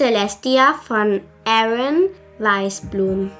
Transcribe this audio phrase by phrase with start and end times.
[0.00, 2.08] Celestia von Aaron
[2.38, 3.30] Weißblum.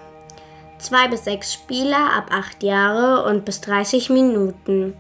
[0.76, 4.92] Zwei bis sechs Spieler ab acht Jahre und bis 30 Minuten.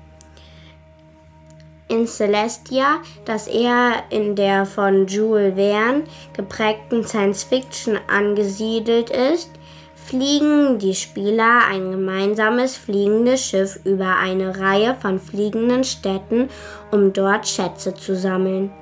[1.88, 9.50] In Celestia, das eher in der von Jules Verne geprägten Science Fiction angesiedelt ist,
[9.94, 16.48] fliegen die Spieler ein gemeinsames fliegendes Schiff über eine Reihe von fliegenden Städten,
[16.90, 18.72] um dort Schätze zu sammeln.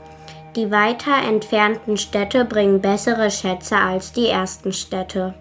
[0.58, 5.34] Die weiter entfernten Städte bringen bessere Schätze als die ersten Städte.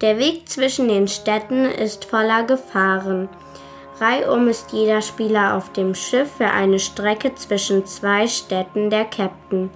[0.00, 3.28] Der Weg zwischen den Städten ist voller Gefahren.
[3.98, 9.68] Reihum ist jeder Spieler auf dem Schiff für eine Strecke zwischen zwei Städten der Captain.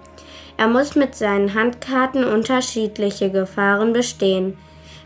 [0.57, 4.57] Er muss mit seinen Handkarten unterschiedliche Gefahren bestehen.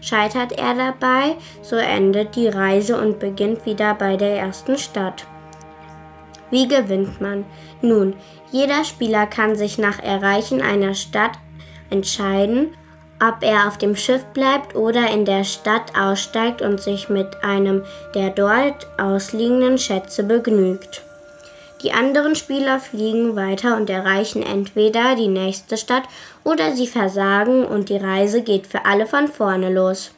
[0.03, 5.27] Scheitert er dabei, so endet die Reise und beginnt wieder bei der ersten Stadt.
[6.51, 7.45] Wie gewinnt man?
[7.83, 8.15] Nun,
[8.51, 11.33] jeder Spieler kann sich nach Erreichen einer Stadt
[11.91, 12.75] entscheiden,
[13.21, 17.85] ob er auf dem Schiff bleibt oder in der Stadt aussteigt und sich mit einem
[18.15, 21.03] der dort ausliegenden Schätze begnügt.
[21.83, 26.05] Die anderen Spieler fliegen weiter und erreichen entweder die nächste Stadt
[26.43, 30.13] oder sie versagen und die Reise geht für alle von vorne los.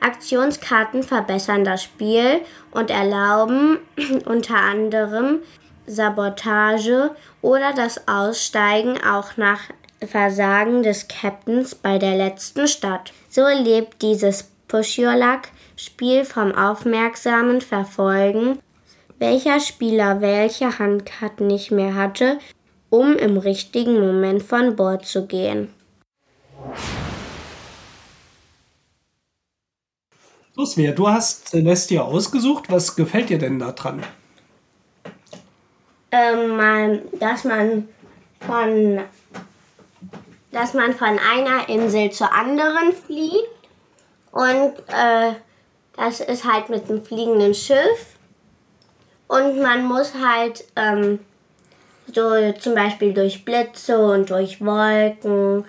[0.00, 3.78] Aktionskarten verbessern das Spiel und erlauben
[4.26, 5.40] unter anderem
[5.86, 7.10] Sabotage
[7.42, 9.60] oder das Aussteigen auch nach
[10.04, 13.12] Versagen des Captains bei der letzten Stadt.
[13.28, 15.42] So lebt dieses Push Your Luck
[15.76, 18.58] Spiel vom aufmerksamen Verfolgen
[19.18, 22.38] welcher Spieler welche Handkarten nicht mehr hatte,
[22.90, 25.68] um im richtigen Moment von Bord zu gehen.
[30.54, 32.64] So, Svea, du hast Celestia ausgesucht.
[32.68, 34.04] Was gefällt dir denn daran?
[36.16, 37.88] Ähm, dass man
[38.40, 39.00] von
[40.52, 43.48] dass man von einer Insel zur anderen fliegt.
[44.30, 45.32] Und äh,
[45.96, 48.16] das ist halt mit einem fliegenden Schiff.
[49.26, 51.18] Und man muss halt ähm,
[52.12, 55.64] so zum Beispiel durch Blitze und durch Wolken.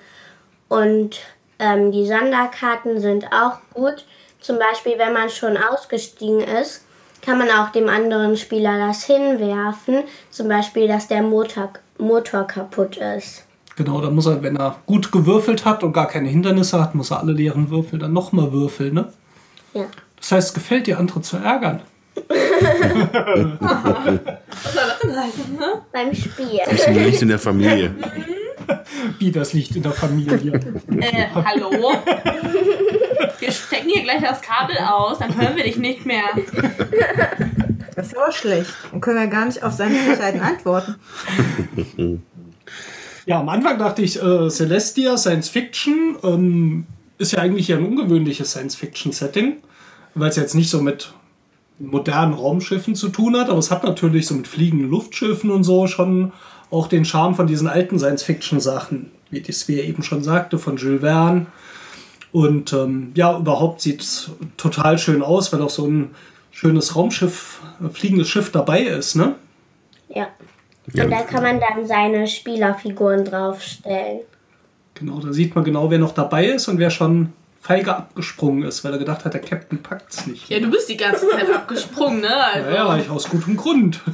[0.70, 1.20] Und
[1.58, 4.06] ähm, die Sonderkarten sind auch gut.
[4.40, 6.85] Zum Beispiel, wenn man schon ausgestiegen ist,
[7.26, 10.04] kann man auch dem anderen Spieler das hinwerfen.
[10.30, 13.46] Zum Beispiel, dass der Motor, Motor kaputt ist.
[13.76, 17.12] Genau, da muss er, wenn er gut gewürfelt hat und gar keine Hindernisse hat, muss
[17.12, 19.12] er alle leeren Würfel dann nochmal würfeln, ne?
[19.74, 19.86] Ja.
[20.18, 21.82] Das heißt, es gefällt dir, andere zu ärgern.
[25.92, 26.62] Beim Spiel.
[26.70, 27.94] Das liegt in der Familie.
[29.20, 30.54] Wie das liegt in der Familie.
[31.00, 31.94] Äh, hallo?
[33.40, 36.24] Wir stecken hier gleich das Kabel aus, dann hören wir dich nicht mehr.
[37.96, 38.74] Das ist aber schlecht.
[38.92, 40.96] Dann können wir gar nicht auf seine Frechheiten antworten.
[43.26, 46.86] Ja, am Anfang dachte ich, äh, Celestia, Science Fiction, ähm,
[47.18, 49.58] ist ja eigentlich ein ungewöhnliches Science-Fiction-Setting,
[50.14, 51.14] weil es jetzt nicht so mit
[51.80, 55.88] modernen Raumschiffen zu tun hat, aber es hat natürlich so mit fliegenden Luftschiffen und so
[55.88, 56.32] schon
[56.72, 61.02] auch den Charme von diesen alten Science-Fiction-Sachen, wie das wir eben schon sagte, von Jules
[61.02, 61.48] Verne.
[62.32, 66.12] Und ähm, ja, überhaupt sieht es total schön aus, weil auch so ein
[66.52, 69.36] schönes Raumschiff, ein fliegendes Schiff dabei ist, ne?
[70.10, 70.28] Ja.
[70.94, 71.06] Ja.
[71.06, 74.20] Und da kann man dann seine Spielerfiguren draufstellen.
[74.94, 77.34] Genau, da sieht man genau, wer noch dabei ist und wer schon
[77.66, 80.50] feige abgesprungen ist, weil er gedacht hat, der Captain packt es nicht.
[80.50, 82.30] Ja, du bist die ganze Zeit abgesprungen, ne?
[82.54, 82.70] Also.
[82.70, 84.02] Naja, ich aus gutem Grund.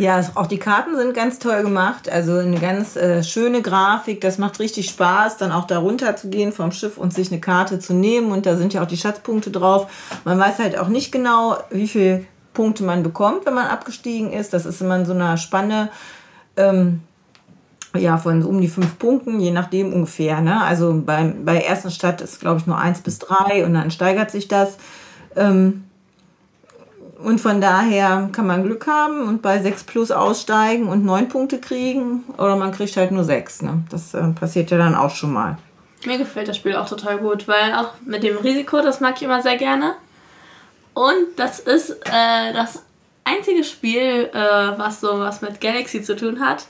[0.00, 2.08] Ja, auch die Karten sind ganz toll gemacht.
[2.08, 4.20] Also eine ganz äh, schöne Grafik.
[4.20, 7.40] Das macht richtig Spaß, dann auch da runter zu gehen vom Schiff und sich eine
[7.40, 8.30] Karte zu nehmen.
[8.30, 9.90] Und da sind ja auch die Schatzpunkte drauf.
[10.24, 12.24] Man weiß halt auch nicht genau, wie viele
[12.54, 14.52] Punkte man bekommt, wenn man abgestiegen ist.
[14.52, 15.90] Das ist immer in so einer Spanne.
[16.56, 17.00] Ähm,
[17.96, 20.40] ja, von um die fünf Punkten, je nachdem ungefähr.
[20.40, 20.60] Ne?
[20.60, 24.30] Also beim, bei ersten Stadt ist, glaube ich, nur eins bis drei und dann steigert
[24.30, 24.76] sich das.
[25.36, 25.84] Ähm,
[27.22, 31.58] und von daher kann man Glück haben und bei 6 plus aussteigen und 9 Punkte
[31.58, 32.24] kriegen.
[32.36, 33.62] Oder man kriegt halt nur 6.
[33.62, 33.82] Ne?
[33.90, 35.58] Das äh, passiert ja dann auch schon mal.
[36.06, 39.22] Mir gefällt das Spiel auch total gut, weil auch mit dem Risiko, das mag ich
[39.22, 39.94] immer sehr gerne.
[40.94, 42.84] Und das ist äh, das
[43.24, 46.66] einzige Spiel, äh, was so was mit Galaxy zu tun hat,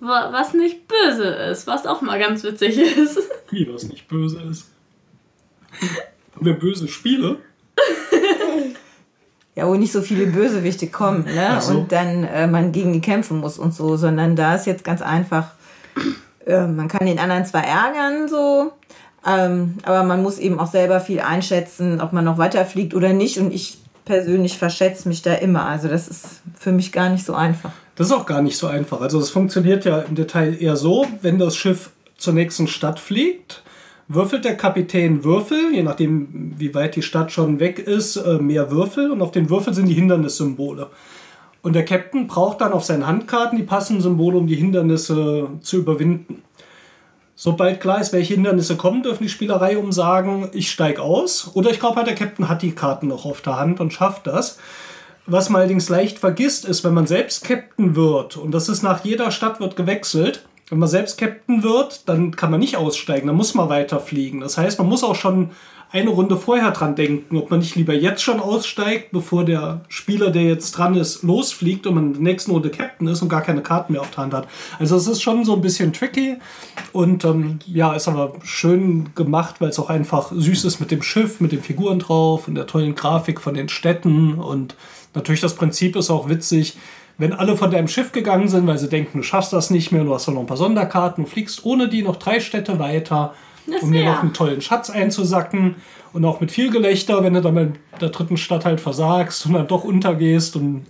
[0.00, 3.18] was nicht böse ist, was auch mal ganz witzig ist.
[3.50, 4.66] Wie was nicht böse ist.
[6.34, 7.38] Haben wir böse Spiele?
[9.56, 11.60] Ja, wo nicht so viele Bösewichte kommen ne?
[11.60, 11.78] So.
[11.78, 15.00] und dann äh, man gegen die kämpfen muss und so, sondern da ist jetzt ganz
[15.00, 15.52] einfach,
[16.44, 18.72] äh, man kann den anderen zwar ärgern, so,
[19.24, 23.38] ähm, aber man muss eben auch selber viel einschätzen, ob man noch weiterfliegt oder nicht.
[23.38, 25.66] Und ich persönlich verschätze mich da immer.
[25.66, 27.72] Also das ist für mich gar nicht so einfach.
[27.96, 29.00] Das ist auch gar nicht so einfach.
[29.00, 33.62] Also es funktioniert ja im Detail eher so, wenn das Schiff zur nächsten Stadt fliegt,
[34.08, 38.70] würfelt der Kapitän Würfel, je nachdem wie weit die Stadt schon weg ist, äh, mehr
[38.70, 40.90] Würfel und auf den Würfel sind die Hindernissymbole.
[41.62, 45.78] Und der Captain braucht dann auf seinen Handkarten die passenden Symbole, um die Hindernisse zu
[45.78, 46.42] überwinden.
[47.36, 51.50] Sobald klar ist, welche Hindernisse kommen, dürfen die Spielerei um sagen, ich steige aus.
[51.54, 54.26] Oder ich glaube halt, der Captain hat die Karten noch auf der Hand und schafft
[54.26, 54.58] das.
[55.26, 59.04] Was man allerdings leicht vergisst, ist, wenn man selbst Captain wird, und das ist nach
[59.04, 63.36] jeder Stadt wird gewechselt, wenn man selbst Captain wird, dann kann man nicht aussteigen, dann
[63.36, 64.40] muss man weiterfliegen.
[64.40, 65.50] Das heißt, man muss auch schon
[65.94, 70.30] eine Runde vorher dran denken, ob man nicht lieber jetzt schon aussteigt, bevor der Spieler,
[70.30, 73.42] der jetzt dran ist, losfliegt und man in der nächsten Runde Captain ist und gar
[73.42, 74.48] keine Karten mehr auf der Hand hat.
[74.80, 76.38] Also es ist schon so ein bisschen tricky
[76.92, 81.00] und ähm, ja, ist aber schön gemacht, weil es auch einfach süß ist mit dem
[81.00, 84.74] Schiff, mit den Figuren drauf und der tollen Grafik von den Städten und
[85.14, 86.76] natürlich das Prinzip ist auch witzig,
[87.18, 90.02] wenn alle von deinem Schiff gegangen sind, weil sie denken, du schaffst das nicht mehr,
[90.02, 93.32] du hast doch noch ein paar Sonderkarten, du fliegst ohne die noch drei Städte weiter
[93.66, 94.12] um dir wär.
[94.12, 95.76] noch einen tollen Schatz einzusacken.
[96.12, 99.54] Und auch mit viel Gelächter, wenn du dann in der dritten Stadt halt versagst und
[99.54, 100.86] dann doch untergehst und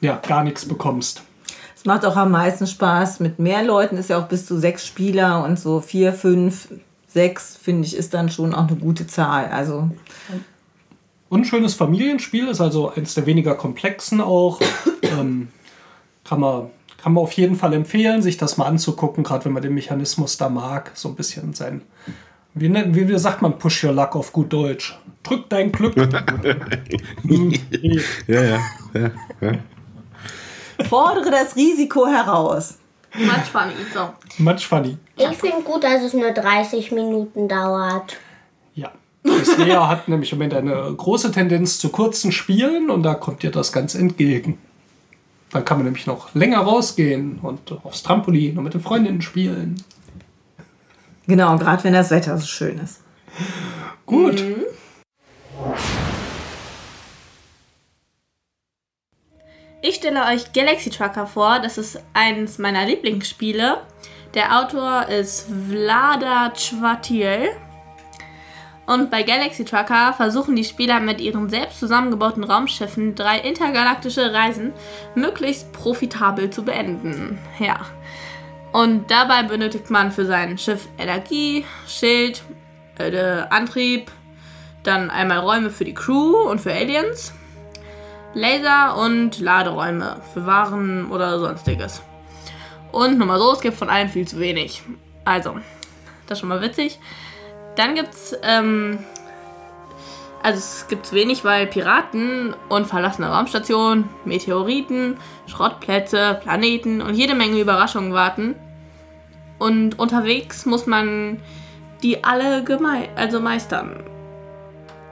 [0.00, 1.22] ja, gar nichts bekommst.
[1.76, 4.86] Es macht auch am meisten Spaß mit mehr Leuten, ist ja auch bis zu sechs
[4.86, 6.68] Spieler und so vier, fünf,
[7.08, 9.46] sechs, finde ich, ist dann schon auch eine gute Zahl.
[9.48, 9.90] Also
[11.28, 14.60] Und ein schönes Familienspiel, ist also eins der weniger komplexen auch.
[15.02, 15.48] ähm,
[16.24, 16.70] kann, man,
[17.02, 20.36] kann man auf jeden Fall empfehlen, sich das mal anzugucken, gerade wenn man den Mechanismus
[20.36, 20.92] da mag.
[20.94, 21.82] So ein bisschen sein.
[22.54, 24.96] Wie, nennt- wie, wie sagt man Push Your Luck auf gut Deutsch?
[25.22, 25.94] Drück dein Glück.
[28.26, 28.58] Ja, ja,
[28.94, 29.10] ja,
[29.40, 30.84] ja.
[30.88, 32.78] fordere das Risiko heraus.
[33.14, 33.72] Much funny.
[33.92, 34.08] So.
[34.42, 34.96] Much funny.
[35.16, 38.16] Ich finde gut, dass es nur 30 Minuten dauert.
[38.74, 38.90] Ja.
[39.22, 43.44] Das Lea hat nämlich im Moment eine große Tendenz zu kurzen Spielen und da kommt
[43.44, 44.58] ihr das ganz entgegen.
[45.52, 49.82] Dann kann man nämlich noch länger rausgehen und aufs Trampolin und mit den Freundinnen spielen.
[51.26, 53.02] Genau, gerade wenn das Wetter so schön ist.
[54.06, 54.42] Gut.
[59.82, 61.60] Ich stelle euch Galaxy Trucker vor.
[61.60, 63.82] Das ist eines meiner Lieblingsspiele.
[64.34, 67.50] Der Autor ist Vlada Chvatiel.
[68.86, 74.72] Und bei Galaxy Trucker versuchen die Spieler mit ihren selbst zusammengebauten Raumschiffen drei intergalaktische Reisen
[75.14, 77.38] möglichst profitabel zu beenden.
[77.58, 77.80] Ja.
[78.72, 82.42] Und dabei benötigt man für sein Schiff Energie, Schild,
[82.98, 84.10] äh, Antrieb,
[84.82, 87.32] dann einmal Räume für die Crew und für Aliens.
[88.34, 92.02] Laser und Laderäume für Waren oder sonstiges.
[92.90, 94.82] Und nur mal so, es gibt von allem viel zu wenig.
[95.24, 95.56] Also,
[96.26, 96.98] das ist schon mal witzig.
[97.76, 98.98] Dann gibt's, ähm,
[100.42, 107.60] also es gibt wenig, weil Piraten und verlassene Raumstationen, Meteoriten, Schrottplätze, Planeten und jede Menge
[107.60, 108.56] Überraschungen warten.
[109.58, 111.40] Und unterwegs muss man
[112.02, 114.02] die alle gemei also meistern.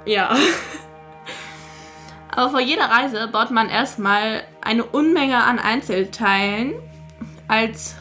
[0.04, 0.34] Ja.
[2.32, 6.74] Aber vor jeder Reise baut man erstmal eine Unmenge an Einzelteilen
[7.48, 7.96] als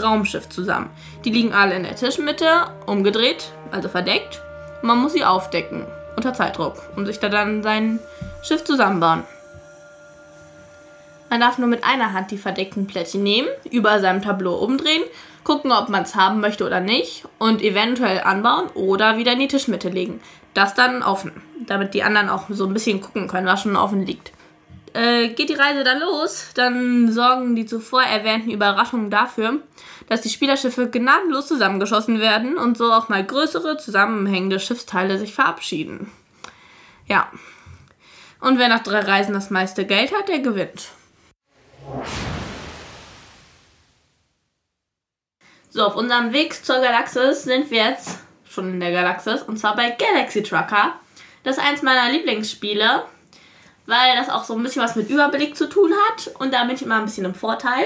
[0.00, 0.90] Raumschiff zusammen.
[1.24, 2.46] Die liegen alle in der Tischmitte,
[2.86, 4.40] umgedreht, also verdeckt.
[4.82, 7.98] Man muss sie aufdecken, unter Zeitdruck, und sich da dann sein
[8.42, 9.24] Schiff zusammenbauen.
[11.30, 15.02] Man darf nur mit einer Hand die verdeckten Plättchen nehmen, über seinem Tableau umdrehen,
[15.44, 19.48] gucken, ob man es haben möchte oder nicht und eventuell anbauen oder wieder in die
[19.48, 20.20] Tischmitte legen.
[20.54, 21.32] Das dann offen,
[21.66, 24.32] damit die anderen auch so ein bisschen gucken können, was schon offen liegt.
[24.94, 29.60] Äh, geht die Reise dann los, dann sorgen die zuvor erwähnten Überraschungen dafür,
[30.08, 36.10] dass die Spielerschiffe gnadenlos zusammengeschossen werden und so auch mal größere zusammenhängende Schiffsteile sich verabschieden.
[37.06, 37.30] Ja.
[38.40, 40.88] Und wer nach drei Reisen das meiste Geld hat, der gewinnt.
[45.70, 49.74] So, auf unserem Weg zur Galaxis sind wir jetzt schon in der Galaxis und zwar
[49.74, 50.94] bei Galaxy Trucker.
[51.44, 53.04] Das ist eins meiner Lieblingsspiele,
[53.86, 56.76] weil das auch so ein bisschen was mit Überblick zu tun hat und da bin
[56.76, 57.84] ich immer ein bisschen im Vorteil.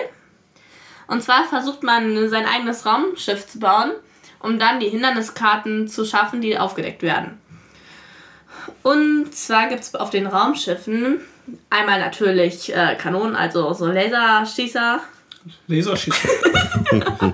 [1.08, 3.92] Und zwar versucht man sein eigenes Raumschiff zu bauen,
[4.40, 7.40] um dann die Hinderniskarten zu schaffen, die aufgedeckt werden.
[8.82, 11.20] Und zwar gibt es auf den Raumschiffen
[11.70, 15.00] einmal natürlich äh, Kanonen, also so Laserschießer,
[15.68, 16.30] Laserschießen.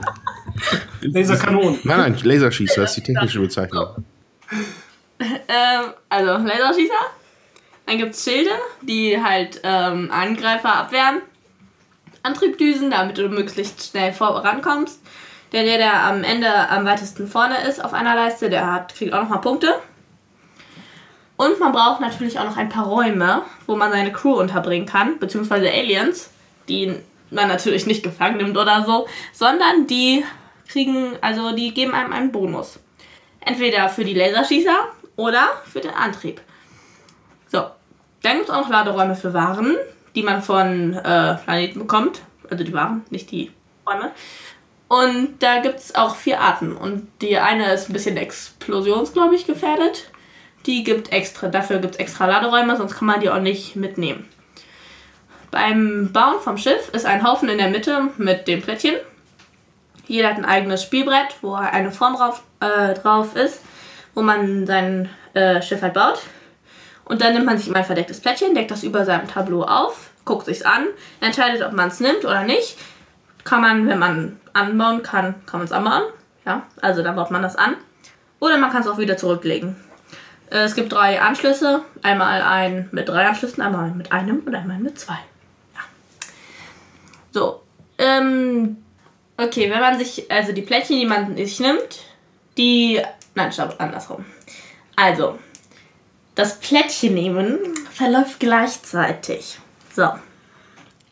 [1.01, 1.81] Laserkanonen.
[1.85, 4.05] Nein, nein, Laserschießer ist die technische Bezeichnung.
[5.25, 7.22] Ähm, also Laserschießer.
[7.87, 8.51] Dann gibt es Schilde,
[8.83, 11.23] die halt ähm, Angreifer abwehren.
[12.23, 15.01] Antriebdüsen, damit du möglichst schnell vorankommst.
[15.53, 19.13] Der, der, der am Ende am weitesten vorne ist auf einer Leiste, der hat, kriegt
[19.13, 19.75] auch nochmal Punkte.
[21.37, 25.19] Und man braucht natürlich auch noch ein paar Räume, wo man seine Crew unterbringen kann,
[25.19, 26.31] beziehungsweise Aliens,
[26.69, 26.95] die
[27.31, 30.25] man natürlich nicht gefangen nimmt oder so, sondern die
[30.69, 32.79] kriegen, also die geben einem einen Bonus.
[33.41, 36.41] Entweder für die Laserschießer oder für den Antrieb.
[38.23, 39.77] Dann gibt es auch noch Laderäume für Waren,
[40.15, 42.23] die man von äh, Planeten bekommt.
[42.49, 43.51] Also die Waren, nicht die
[43.87, 44.13] Räume.
[44.89, 46.77] Und da gibt es auch vier Arten.
[46.77, 50.11] Und die eine ist ein bisschen explosions, glaube ich, gefährdet.
[50.67, 54.29] Die gibt extra, dafür gibt es extra Laderäume, sonst kann man die auch nicht mitnehmen.
[55.51, 58.95] Beim Bauen vom Schiff ist ein Haufen in der Mitte mit dem Plättchen.
[60.07, 63.63] Jeder hat ein eigenes Spielbrett, wo eine Form drauf, äh, drauf ist,
[64.15, 66.21] wo man sein äh, Schiff halt baut.
[67.05, 70.11] Und dann nimmt man sich immer ein verdecktes Plättchen, deckt das über seinem Tableau auf,
[70.25, 70.87] guckt sich's an,
[71.21, 72.79] entscheidet, ob man es nimmt oder nicht.
[73.45, 76.05] Kann man, wenn man anbauen kann, kann man es anbauen.
[76.45, 77.77] Ja, also dann baut man das an.
[78.41, 79.77] Oder man kann es auch wieder zurücklegen.
[80.51, 81.83] Äh, Es gibt drei Anschlüsse.
[82.03, 85.19] Einmal ein mit drei Anschlüssen, einmal mit einem und einmal mit zwei.
[85.75, 85.81] Ja.
[87.31, 87.63] So.
[87.99, 88.79] Ähm,
[89.37, 92.01] okay, wenn man sich, also die Plättchen, die man sich nimmt,
[92.57, 93.01] die.
[93.35, 94.25] Nein, stopp, andersrum.
[94.97, 95.39] Also,
[96.35, 97.59] das Plättchen nehmen
[97.91, 99.59] verläuft gleichzeitig.
[99.95, 100.09] So.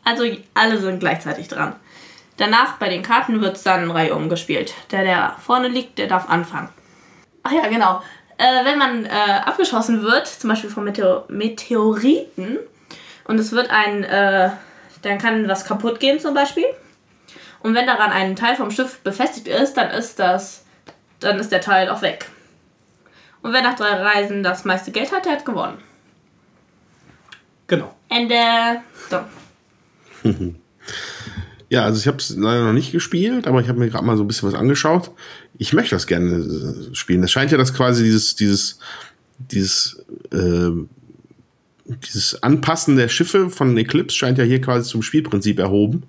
[0.03, 0.23] Also
[0.53, 1.75] alle sind gleichzeitig dran.
[2.37, 4.73] Danach bei den Karten wird es dann in Reihe umgespielt.
[4.89, 6.69] Der, der vorne liegt, der darf anfangen.
[7.43, 8.01] Ach ja, genau.
[8.37, 9.09] Äh, wenn man äh,
[9.45, 12.57] abgeschossen wird, zum Beispiel von Meteor Meteoriten,
[13.25, 14.49] und es wird ein, äh,
[15.03, 16.65] dann kann was kaputt gehen zum Beispiel.
[17.61, 20.65] Und wenn daran ein Teil vom Schiff befestigt ist, dann ist das,
[21.19, 22.25] dann ist der Teil auch weg.
[23.41, 25.77] Und wer nach drei Reisen das meiste Geld hat, der hat gewonnen.
[27.67, 27.95] Genau.
[28.09, 28.35] Ende.
[29.09, 29.19] So.
[31.69, 34.17] Ja, also ich habe es leider noch nicht gespielt, aber ich habe mir gerade mal
[34.17, 35.11] so ein bisschen was angeschaut.
[35.57, 36.35] Ich möchte das gerne
[36.91, 37.23] äh, spielen.
[37.23, 38.77] Es scheint ja, dass quasi dieses, dieses,
[39.37, 40.71] dieses, äh,
[41.85, 46.03] dieses Anpassen der Schiffe von Eclipse scheint ja hier quasi zum Spielprinzip erhoben.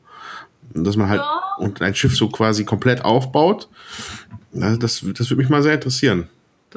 [0.75, 1.41] Und Dass man halt Ja.
[1.59, 3.69] und ein Schiff so quasi komplett aufbaut.
[4.53, 6.29] Das, das würde mich mal sehr interessieren.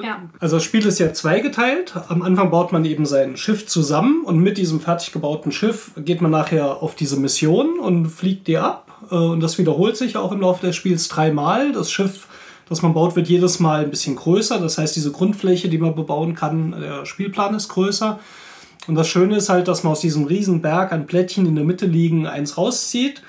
[0.02, 0.22] Ja.
[0.40, 1.94] Also das Spiel ist ja zweigeteilt.
[2.10, 6.22] Am Anfang baut man eben sein Schiff zusammen und mit diesem fertig gebauten Schiff geht
[6.22, 9.00] man nachher auf diese Mission und fliegt die ab.
[9.12, 11.72] Äh, Und das wiederholt sich auch im Laufe des Spiels dreimal.
[11.72, 12.28] Das Schiff,
[12.70, 14.60] das man baut, wird jedes Mal ein bisschen größer.
[14.60, 18.20] Das heißt, diese Grundfläche, die man bebauen kann, der Spielplan ist größer.
[18.88, 21.66] Und das Schöne ist halt, dass man aus diesem riesen Berg an Plättchen in der
[21.66, 23.22] Mitte liegen eins rauszieht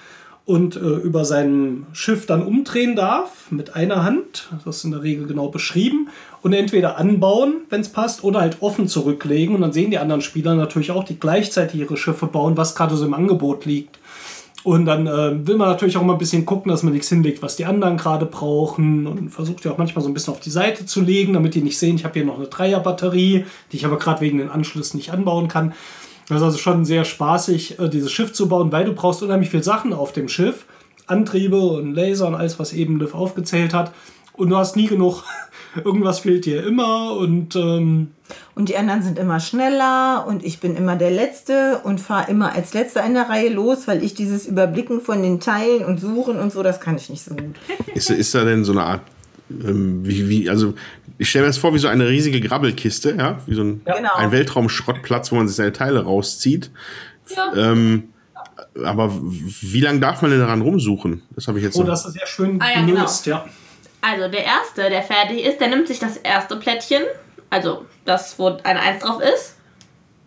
[0.46, 4.48] und äh, über seinem Schiff dann umdrehen darf mit einer Hand.
[4.64, 6.08] Das ist in der Regel genau beschrieben.
[6.40, 9.56] Und entweder anbauen, wenn es passt, oder halt offen zurücklegen.
[9.56, 12.96] Und dann sehen die anderen Spieler natürlich auch, die gleichzeitig ihre Schiffe bauen, was gerade
[12.96, 13.98] so im Angebot liegt.
[14.62, 17.42] Und dann äh, will man natürlich auch mal ein bisschen gucken, dass man nichts hinlegt,
[17.42, 19.08] was die anderen gerade brauchen.
[19.08, 21.62] Und versucht ja auch manchmal so ein bisschen auf die Seite zu legen, damit die
[21.62, 24.98] nicht sehen, ich habe hier noch eine Dreierbatterie, die ich aber gerade wegen den Anschlüssen
[24.98, 25.74] nicht anbauen kann.
[26.28, 29.50] Das ist also schon sehr spaßig, äh, dieses Schiff zu bauen, weil du brauchst unheimlich
[29.50, 30.66] viel Sachen auf dem Schiff.
[31.06, 33.92] Antriebe und Laser und alles, was eben Liv aufgezählt hat.
[34.32, 35.22] Und du hast nie genug.
[35.84, 38.08] Irgendwas fehlt dir immer und ähm,
[38.54, 42.54] Und die anderen sind immer schneller und ich bin immer der Letzte und fahre immer
[42.54, 46.38] als Letzter in der Reihe los, weil ich dieses Überblicken von den Teilen und Suchen
[46.38, 47.56] und so, das kann ich nicht so gut.
[47.94, 49.02] Ist, ist da denn so eine Art,
[49.50, 50.74] ähm, wie, wie, also
[51.18, 54.14] ich stelle mir das vor wie so eine riesige Grabbelkiste, ja, wie so ein, Genau.
[54.14, 56.70] ein Weltraumschrottplatz, wo man sich seine Teile rauszieht.
[57.34, 57.52] Ja.
[57.56, 58.10] Ähm,
[58.84, 61.22] aber wie lange darf man denn daran rumsuchen?
[61.34, 63.44] Das habe ich jetzt oh, noch- das ist sehr schön Ah, ja, gelöst, ja.
[64.02, 67.02] Also der erste, der fertig ist, der nimmt sich das erste Plättchen,
[67.50, 69.56] also das, wo eine Eins drauf ist,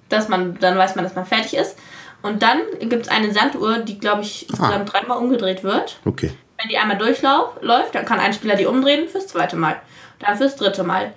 [0.10, 1.76] dass man, dann weiß man, dass man fertig ist.
[2.22, 6.00] Und dann gibt es eine Sanduhr, die, glaube ich, insgesamt dreimal umgedreht wird.
[6.04, 6.32] Okay.
[6.62, 9.78] Wenn die einmal durchläuft, dann kann ein Spieler die umdrehen fürs zweite Mal.
[10.20, 11.14] Dann fürs dritte Mal.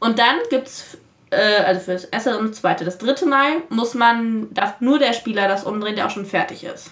[0.00, 0.98] Und dann gibt's,
[1.30, 2.84] äh, also fürs erste und das zweite.
[2.84, 6.64] Das dritte Mal muss man, darf nur der Spieler das umdrehen, der auch schon fertig
[6.64, 6.90] ist.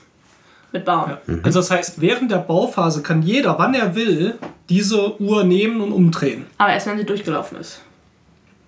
[0.72, 1.18] Mit Bauen.
[1.26, 1.34] Ja.
[1.42, 4.38] Also das heißt, während der Bauphase kann jeder, wann er will,
[4.68, 6.46] diese Uhr nehmen und umdrehen.
[6.58, 7.80] Aber erst wenn sie durchgelaufen ist.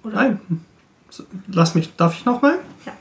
[0.03, 0.17] Oder?
[0.17, 0.41] Nein.
[1.49, 2.59] Lass mich, darf ich nochmal?
[2.85, 2.93] Ja.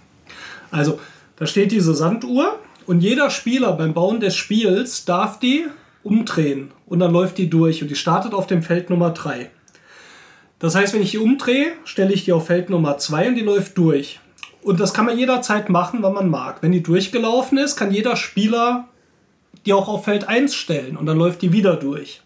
[0.70, 1.00] Also,
[1.38, 5.66] da steht diese Sanduhr und jeder Spieler beim Bauen des Spiels darf die
[6.03, 9.50] umdrehen und dann läuft die durch und die startet auf dem Feld Nummer 3.
[10.60, 13.41] Das heißt, wenn ich die umdrehe, stelle ich die auf Feld Nummer 2 und die
[13.41, 14.20] läuft durch.
[14.62, 16.62] Und das kann man jederzeit machen, wann man mag.
[16.62, 18.88] Wenn die durchgelaufen ist, kann jeder Spieler
[19.65, 22.22] die auch auf Feld 1 stellen und dann läuft die wieder durch.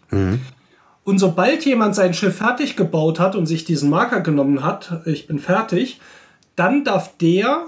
[1.04, 5.26] Und sobald jemand sein Schiff fertig gebaut hat und sich diesen Marker genommen hat, ich
[5.26, 6.00] bin fertig,
[6.56, 7.66] dann darf der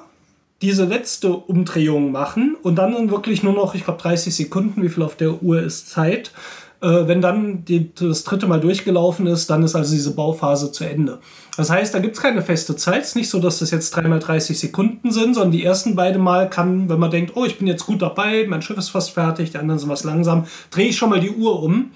[0.62, 5.02] diese letzte Umdrehung machen und dann wirklich nur noch, ich glaube, 30 Sekunden, wie viel
[5.02, 6.32] auf der Uhr ist Zeit,
[6.80, 10.84] Äh, wenn dann die, das dritte Mal durchgelaufen ist, dann ist also diese Bauphase zu
[10.84, 11.18] Ende.
[11.56, 13.02] Das heißt, da gibt es keine feste Zeit.
[13.02, 16.22] Es ist nicht so, dass das jetzt dreimal 30 Sekunden sind, sondern die ersten beiden
[16.22, 19.10] Mal kann, wenn man denkt, oh, ich bin jetzt gut dabei, mein Schiff ist fast
[19.10, 21.90] fertig, die anderen sind was langsam, drehe ich schon mal die Uhr um.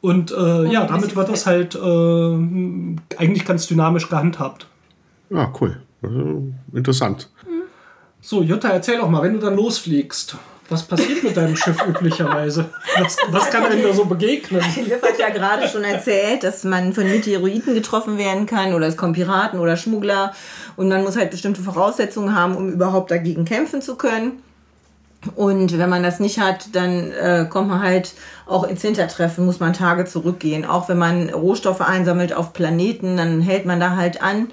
[0.00, 1.78] Und äh, ja, damit wird das halt äh,
[3.16, 4.66] eigentlich ganz dynamisch gehandhabt.
[5.30, 5.80] Ja, cool.
[6.02, 7.30] Also, interessant.
[8.28, 10.34] So, Jutta, erzähl doch mal, wenn du dann losfliegst,
[10.68, 12.68] was passiert mit deinem Schiff üblicherweise?
[12.98, 14.60] Was, was kann einem da so begegnen?
[14.74, 18.96] Liv hat ja gerade schon erzählt, dass man von Meteoriten getroffen werden kann oder es
[18.96, 20.32] kommen Piraten oder Schmuggler
[20.74, 24.42] und man muss halt bestimmte Voraussetzungen haben, um überhaupt dagegen kämpfen zu können.
[25.36, 28.14] Und wenn man das nicht hat, dann äh, kommt man halt
[28.46, 30.64] auch ins Hintertreffen, muss man Tage zurückgehen.
[30.64, 34.48] Auch wenn man Rohstoffe einsammelt auf Planeten, dann hält man da halt an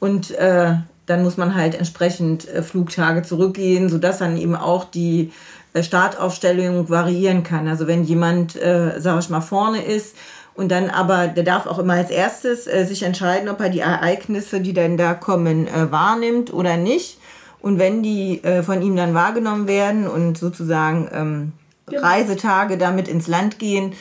[0.00, 0.74] und äh,
[1.06, 5.32] dann muss man halt entsprechend äh, Flugtage zurückgehen, sodass dann eben auch die
[5.72, 7.68] äh, Startaufstellung variieren kann.
[7.68, 10.16] Also wenn jemand, äh, sag ich mal, vorne ist
[10.54, 13.80] und dann aber, der darf auch immer als erstes äh, sich entscheiden, ob er die
[13.80, 17.18] Ereignisse, die dann da kommen, äh, wahrnimmt oder nicht.
[17.60, 21.52] Und wenn die äh, von ihm dann wahrgenommen werden und sozusagen ähm,
[21.90, 23.94] Reisetage damit ins Land gehen,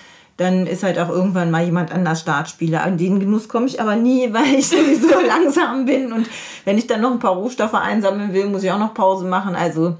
[0.43, 2.83] dann ist halt auch irgendwann mal jemand anders Startspieler.
[2.83, 6.13] An den Genuss komme ich aber nie, weil ich sowieso langsam bin.
[6.13, 6.29] Und
[6.65, 9.55] wenn ich dann noch ein paar Rohstoffe einsammeln will, muss ich auch noch Pause machen.
[9.55, 9.95] Also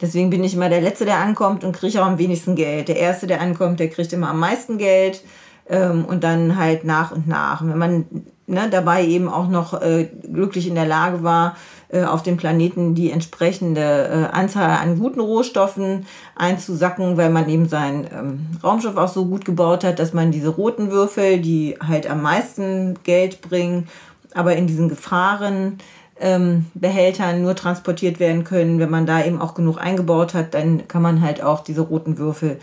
[0.00, 2.88] deswegen bin ich immer der Letzte, der ankommt und kriege auch am wenigsten Geld.
[2.88, 5.22] Der Erste, der ankommt, der kriegt immer am meisten Geld.
[5.68, 7.60] Ähm, und dann halt nach und nach.
[7.60, 8.06] Und wenn man
[8.46, 11.56] ne, dabei eben auch noch äh, glücklich in der Lage war,
[12.00, 18.06] auf dem Planeten die entsprechende äh, Anzahl an guten Rohstoffen einzusacken, weil man eben sein
[18.12, 22.22] ähm, Raumschiff auch so gut gebaut hat, dass man diese roten Würfel, die halt am
[22.22, 23.88] meisten Geld bringen,
[24.34, 25.78] aber in diesen Gefahren
[26.18, 28.78] ähm, Behältern nur transportiert werden können.
[28.78, 32.16] Wenn man da eben auch genug eingebaut hat, dann kann man halt auch diese roten
[32.16, 32.58] Würfel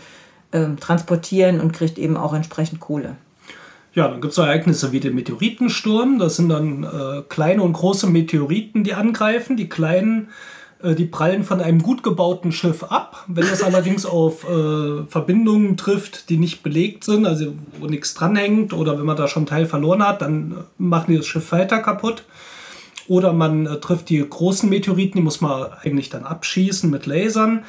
[0.52, 3.16] ähm, transportieren und kriegt eben auch entsprechend Kohle.
[3.92, 6.18] Ja, dann gibt es Ereignisse wie den Meteoritensturm.
[6.18, 9.56] Das sind dann äh, kleine und große Meteoriten, die angreifen.
[9.56, 10.28] Die kleinen,
[10.80, 13.24] äh, die prallen von einem gut gebauten Schiff ab.
[13.26, 18.72] Wenn das allerdings auf äh, Verbindungen trifft, die nicht belegt sind, also wo nichts dranhängt,
[18.72, 21.50] oder wenn man da schon einen Teil verloren hat, dann äh, machen die das Schiff
[21.50, 22.22] weiter kaputt.
[23.08, 27.64] Oder man äh, trifft die großen Meteoriten, die muss man eigentlich dann abschießen mit Lasern.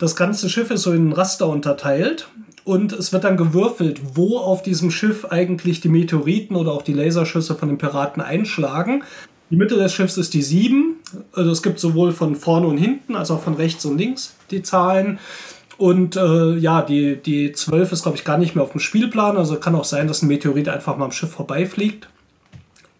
[0.00, 2.28] Das ganze Schiff ist so in Raster unterteilt
[2.70, 6.92] und es wird dann gewürfelt, wo auf diesem Schiff eigentlich die Meteoriten oder auch die
[6.92, 9.02] Laserschüsse von den Piraten einschlagen.
[9.50, 10.94] Die Mitte des Schiffs ist die 7.
[11.32, 14.62] Also es gibt sowohl von vorne und hinten als auch von rechts und links die
[14.62, 15.18] Zahlen.
[15.78, 19.36] Und äh, ja, die, die 12 ist, glaube ich, gar nicht mehr auf dem Spielplan.
[19.36, 22.08] Also kann auch sein, dass ein Meteorit einfach mal am Schiff vorbeifliegt.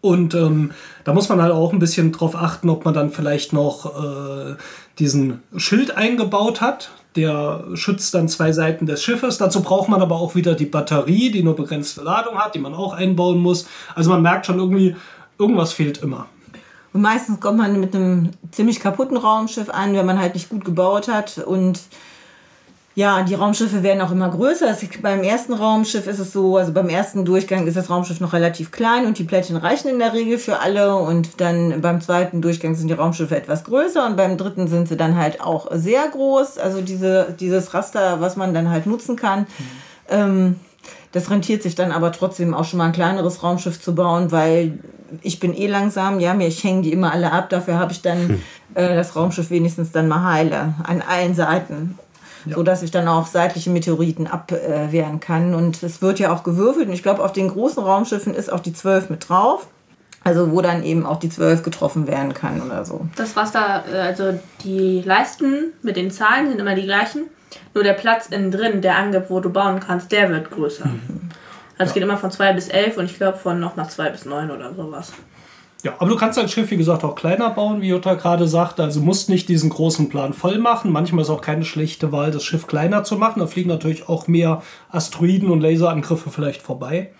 [0.00, 0.72] Und ähm,
[1.04, 4.56] da muss man halt auch ein bisschen drauf achten, ob man dann vielleicht noch äh,
[4.98, 6.90] diesen Schild eingebaut hat.
[7.16, 9.38] Der schützt dann zwei Seiten des Schiffes.
[9.38, 12.74] Dazu braucht man aber auch wieder die Batterie, die nur begrenzte Ladung hat, die man
[12.74, 13.66] auch einbauen muss.
[13.94, 14.94] Also man merkt schon irgendwie,
[15.38, 16.26] irgendwas fehlt immer.
[16.92, 20.64] Und meistens kommt man mit einem ziemlich kaputten Raumschiff an, wenn man halt nicht gut
[20.64, 21.80] gebaut hat und
[22.96, 24.68] ja, die Raumschiffe werden auch immer größer.
[24.68, 28.32] Es, beim ersten Raumschiff ist es so, also beim ersten Durchgang ist das Raumschiff noch
[28.32, 30.96] relativ klein und die Plättchen reichen in der Regel für alle.
[30.96, 34.96] Und dann beim zweiten Durchgang sind die Raumschiffe etwas größer und beim dritten sind sie
[34.96, 36.58] dann halt auch sehr groß.
[36.58, 39.40] Also diese, dieses Raster, was man dann halt nutzen kann.
[39.40, 39.46] Mhm.
[40.08, 40.56] Ähm,
[41.12, 44.80] das rentiert sich dann aber trotzdem auch schon mal ein kleineres Raumschiff zu bauen, weil
[45.22, 47.50] ich bin eh langsam, ja, mir ich hänge die immer alle ab.
[47.50, 48.42] Dafür habe ich dann hm.
[48.74, 51.96] äh, das Raumschiff wenigstens dann mal heile an allen Seiten
[52.46, 52.56] ja.
[52.56, 55.54] so dass ich dann auch seitliche Meteoriten abwehren kann.
[55.54, 56.88] Und es wird ja auch gewürfelt.
[56.88, 59.66] Und ich glaube, auf den großen Raumschiffen ist auch die 12 mit drauf.
[60.22, 63.06] Also wo dann eben auch die 12 getroffen werden kann oder so.
[63.16, 67.22] Das was da, äh, also die Leisten mit den Zahlen sind immer die gleichen.
[67.74, 70.86] Nur der Platz innen drin, der angibt, wo du bauen kannst, der wird größer.
[70.86, 71.30] Mhm.
[71.78, 74.10] Also es geht immer von 2 bis 11 und ich glaube von noch nach 2
[74.10, 75.12] bis 9 oder sowas.
[75.82, 78.82] Ja, aber du kannst dein Schiff, wie gesagt, auch kleiner bauen, wie Jutta gerade sagte.
[78.82, 80.92] Also musst nicht diesen großen Plan voll machen.
[80.92, 83.40] Manchmal ist auch keine schlechte Wahl, das Schiff kleiner zu machen.
[83.40, 87.10] Da fliegen natürlich auch mehr Asteroiden und Laserangriffe vielleicht vorbei.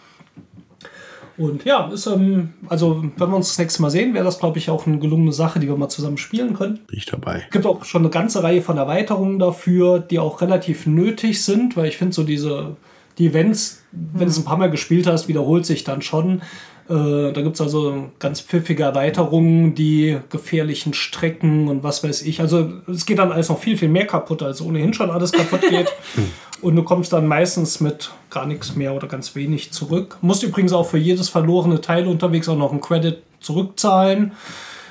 [1.39, 4.59] Und ja, ist, ähm, also wenn wir uns das nächste Mal sehen, wäre das, glaube
[4.59, 6.81] ich, auch eine gelungene Sache, die wir mal zusammen spielen können.
[6.87, 7.45] Bin ich dabei.
[7.47, 11.79] Es gibt auch schon eine ganze Reihe von Erweiterungen dafür, die auch relativ nötig sind,
[11.79, 12.77] weil ich finde, so diese
[13.21, 16.43] die Events, wenn du es ein paar Mal gespielt hast, wiederholt sich dann schon.
[16.91, 22.41] Äh, da gibt es also ganz pfiffige Erweiterungen, die gefährlichen Strecken und was weiß ich.
[22.41, 25.61] Also es geht dann alles noch viel, viel mehr kaputt, als ohnehin schon alles kaputt
[25.61, 25.93] geht.
[26.63, 30.19] und du kommst dann meistens mit gar nichts mehr oder ganz wenig zurück.
[30.21, 34.33] Musst übrigens auch für jedes verlorene Teil unterwegs auch noch einen Credit zurückzahlen,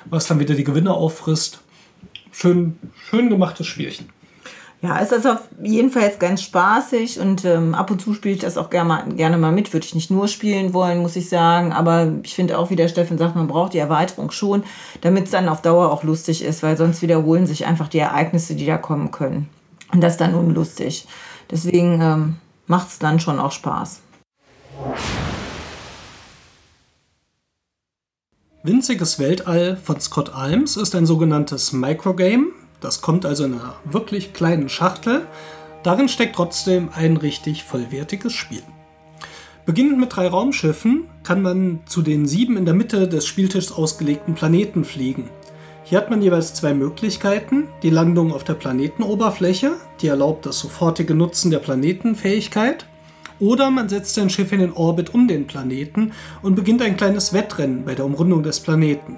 [0.06, 1.60] was dann wieder die Gewinne auffrisst.
[2.32, 2.78] Schön,
[3.10, 4.08] schön gemachtes Spielchen.
[4.82, 8.36] Ja, es ist auf jeden Fall jetzt ganz spaßig und ähm, ab und zu spiele
[8.36, 9.74] ich das auch gerne mal, gerne mal mit.
[9.74, 11.74] Würde ich nicht nur spielen wollen, muss ich sagen.
[11.74, 14.64] Aber ich finde auch, wie der Steffen sagt, man braucht die Erweiterung schon,
[15.02, 18.56] damit es dann auf Dauer auch lustig ist, weil sonst wiederholen sich einfach die Ereignisse,
[18.56, 19.50] die da kommen können.
[19.92, 21.08] Und das ist dann unlustig.
[21.52, 22.36] Deswegen ähm,
[22.68, 24.00] macht es dann schon auch Spaß.
[28.64, 32.54] Winziges Weltall von Scott Alms ist ein sogenanntes Microgame.
[32.82, 35.28] Das kommt also in einer wirklich kleinen Schachtel.
[35.84, 38.64] Darin steckt trotzdem ein richtig vollwertiges Spiel.
[39.66, 44.34] Beginnend mit drei Raumschiffen kann man zu den sieben in der Mitte des Spieltischs ausgelegten
[44.34, 45.30] Planeten fliegen.
[45.84, 47.68] Hier hat man jeweils zwei Möglichkeiten.
[47.84, 52.86] Die Landung auf der Planetenoberfläche, die erlaubt das sofortige Nutzen der Planetenfähigkeit.
[53.40, 56.12] Oder man setzt sein Schiff in den Orbit um den Planeten
[56.42, 59.18] und beginnt ein kleines Wettrennen bei der Umrundung des Planeten.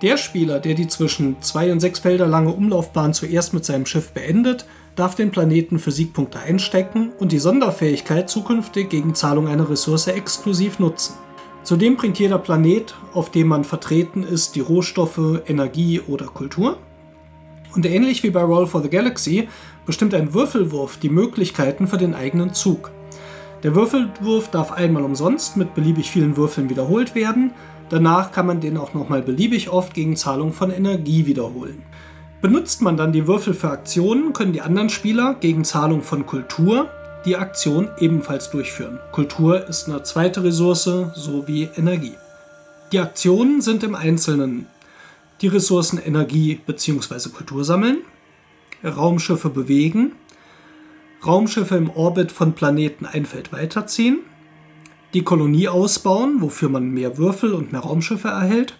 [0.00, 4.12] Der Spieler, der die zwischen zwei und sechs Felder lange Umlaufbahn zuerst mit seinem Schiff
[4.12, 10.06] beendet, darf den Planeten für Siegpunkte einstecken und die Sonderfähigkeit zukünftig gegen Zahlung einer Ressource
[10.06, 11.14] exklusiv nutzen.
[11.64, 16.78] Zudem bringt jeder Planet, auf dem man vertreten ist, die Rohstoffe, Energie oder Kultur.
[17.74, 19.48] Und ähnlich wie bei Roll for the Galaxy
[19.84, 22.92] bestimmt ein Würfelwurf die Möglichkeiten für den eigenen Zug.
[23.64, 27.52] Der Würfelwurf darf einmal umsonst mit beliebig vielen Würfeln wiederholt werden.
[27.90, 31.82] Danach kann man den auch nochmal beliebig oft gegen Zahlung von Energie wiederholen.
[32.40, 36.88] Benutzt man dann die Würfel für Aktionen, können die anderen Spieler gegen Zahlung von Kultur
[37.24, 39.00] die Aktion ebenfalls durchführen.
[39.12, 42.14] Kultur ist eine zweite Ressource sowie Energie.
[42.92, 44.66] Die Aktionen sind im Einzelnen
[45.40, 47.30] die Ressourcen Energie bzw.
[47.30, 47.98] Kultur sammeln,
[48.84, 50.12] Raumschiffe bewegen,
[51.26, 54.20] Raumschiffe im Orbit von Planeten ein Feld weiterziehen,
[55.14, 58.76] die Kolonie ausbauen, wofür man mehr Würfel und mehr Raumschiffe erhält,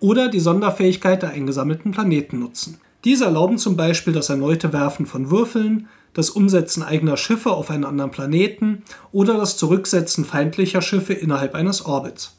[0.00, 2.80] oder die Sonderfähigkeit der eingesammelten Planeten nutzen.
[3.04, 7.84] Diese erlauben zum Beispiel das erneute Werfen von Würfeln, das Umsetzen eigener Schiffe auf einen
[7.84, 12.36] anderen Planeten oder das Zurücksetzen feindlicher Schiffe innerhalb eines Orbits.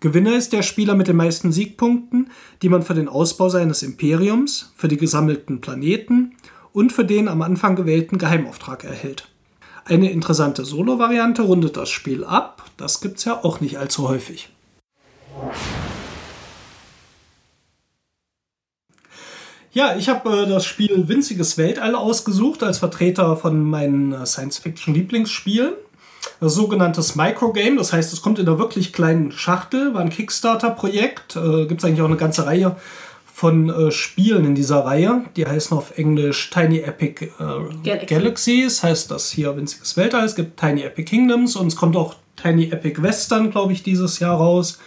[0.00, 4.72] Gewinner ist der Spieler mit den meisten Siegpunkten, die man für den Ausbau seines Imperiums,
[4.76, 6.34] für die gesammelten Planeten
[6.72, 9.31] und für den am Anfang gewählten Geheimauftrag erhält.
[9.84, 14.48] Eine interessante Solo-Variante rundet das Spiel ab, das gibt's ja auch nicht allzu häufig.
[19.72, 25.72] Ja, ich habe äh, das Spiel Winziges Weltall ausgesucht als Vertreter von meinen äh, Science-Fiction-Lieblingsspielen.
[26.40, 31.36] Das sogenanntes Microgame, das heißt, es kommt in einer wirklich kleinen Schachtel, war ein Kickstarter-Projekt.
[31.36, 32.76] Äh, Gibt es eigentlich auch eine ganze Reihe
[33.42, 35.24] von äh, Spielen in dieser Reihe.
[35.34, 37.28] Die heißen auf Englisch Tiny Epic äh,
[37.82, 38.06] Galaxy.
[38.06, 40.24] Galaxies, heißt das hier winziges Weltall.
[40.24, 44.20] Es gibt Tiny Epic Kingdoms und es kommt auch Tiny Epic Western, glaube ich, dieses
[44.20, 44.78] Jahr raus.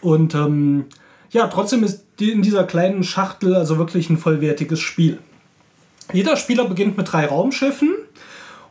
[0.00, 0.84] Und ähm,
[1.32, 5.18] ja, trotzdem ist in dieser kleinen Schachtel also wirklich ein vollwertiges Spiel.
[6.12, 7.92] Jeder Spieler beginnt mit drei Raumschiffen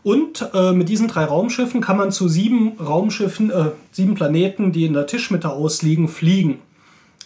[0.04, 4.86] und äh, mit diesen drei Raumschiffen kann man zu sieben Raumschiffen, äh, sieben Planeten, die
[4.86, 6.60] in der Tischmitte ausliegen, fliegen.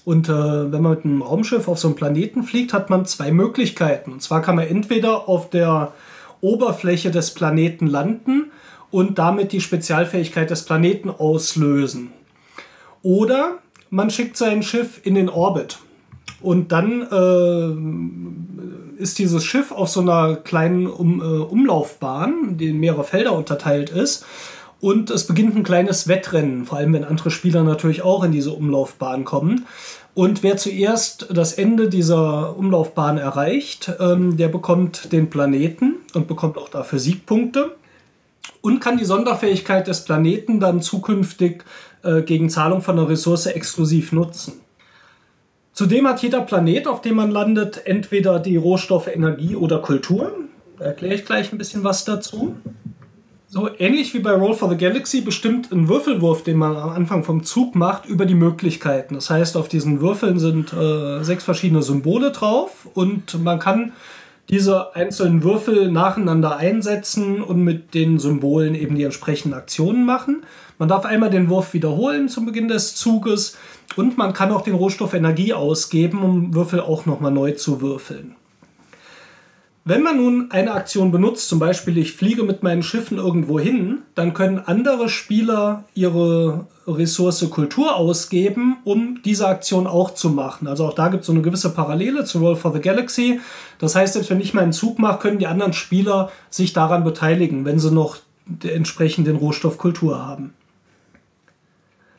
[0.03, 3.31] Und äh, wenn man mit einem Raumschiff auf so einen Planeten fliegt, hat man zwei
[3.31, 4.13] Möglichkeiten.
[4.13, 5.93] Und zwar kann man entweder auf der
[6.41, 8.51] Oberfläche des Planeten landen
[8.89, 12.11] und damit die Spezialfähigkeit des Planeten auslösen.
[13.03, 13.59] Oder
[13.89, 15.77] man schickt sein Schiff in den Orbit.
[16.41, 22.79] Und dann äh, ist dieses Schiff auf so einer kleinen um, äh, Umlaufbahn, die in
[22.79, 24.25] mehrere Felder unterteilt ist.
[24.81, 28.51] Und es beginnt ein kleines Wettrennen, vor allem wenn andere Spieler natürlich auch in diese
[28.51, 29.67] Umlaufbahn kommen.
[30.15, 36.57] Und wer zuerst das Ende dieser Umlaufbahn erreicht, ähm, der bekommt den Planeten und bekommt
[36.57, 37.75] auch dafür Siegpunkte
[38.61, 41.63] und kann die Sonderfähigkeit des Planeten dann zukünftig
[42.03, 44.53] äh, gegen Zahlung von einer Ressource exklusiv nutzen.
[45.73, 50.33] Zudem hat jeder Planet, auf dem man landet, entweder die Rohstoffe Energie oder Kultur.
[50.77, 52.55] Da erkläre ich gleich ein bisschen was dazu.
[53.53, 57.25] So ähnlich wie bei Roll for the Galaxy bestimmt ein Würfelwurf, den man am Anfang
[57.25, 59.15] vom Zug macht, über die Möglichkeiten.
[59.15, 63.91] Das heißt, auf diesen Würfeln sind äh, sechs verschiedene Symbole drauf und man kann
[64.47, 70.45] diese einzelnen Würfel nacheinander einsetzen und mit den Symbolen eben die entsprechenden Aktionen machen.
[70.77, 73.57] Man darf einmal den Wurf wiederholen zum Beginn des Zuges
[73.97, 78.37] und man kann auch den Rohstoff Energie ausgeben, um Würfel auch nochmal neu zu würfeln.
[79.83, 84.03] Wenn man nun eine Aktion benutzt, zum Beispiel ich fliege mit meinen Schiffen irgendwo hin,
[84.13, 90.67] dann können andere Spieler ihre Ressource Kultur ausgeben, um diese Aktion auch zu machen.
[90.67, 93.39] Also auch da gibt es so eine gewisse Parallele zu Roll for the Galaxy.
[93.79, 97.65] Das heißt, selbst wenn ich meinen Zug mache, können die anderen Spieler sich daran beteiligen,
[97.65, 98.17] wenn sie noch
[98.63, 100.53] entsprechend den Rohstoff Kultur haben.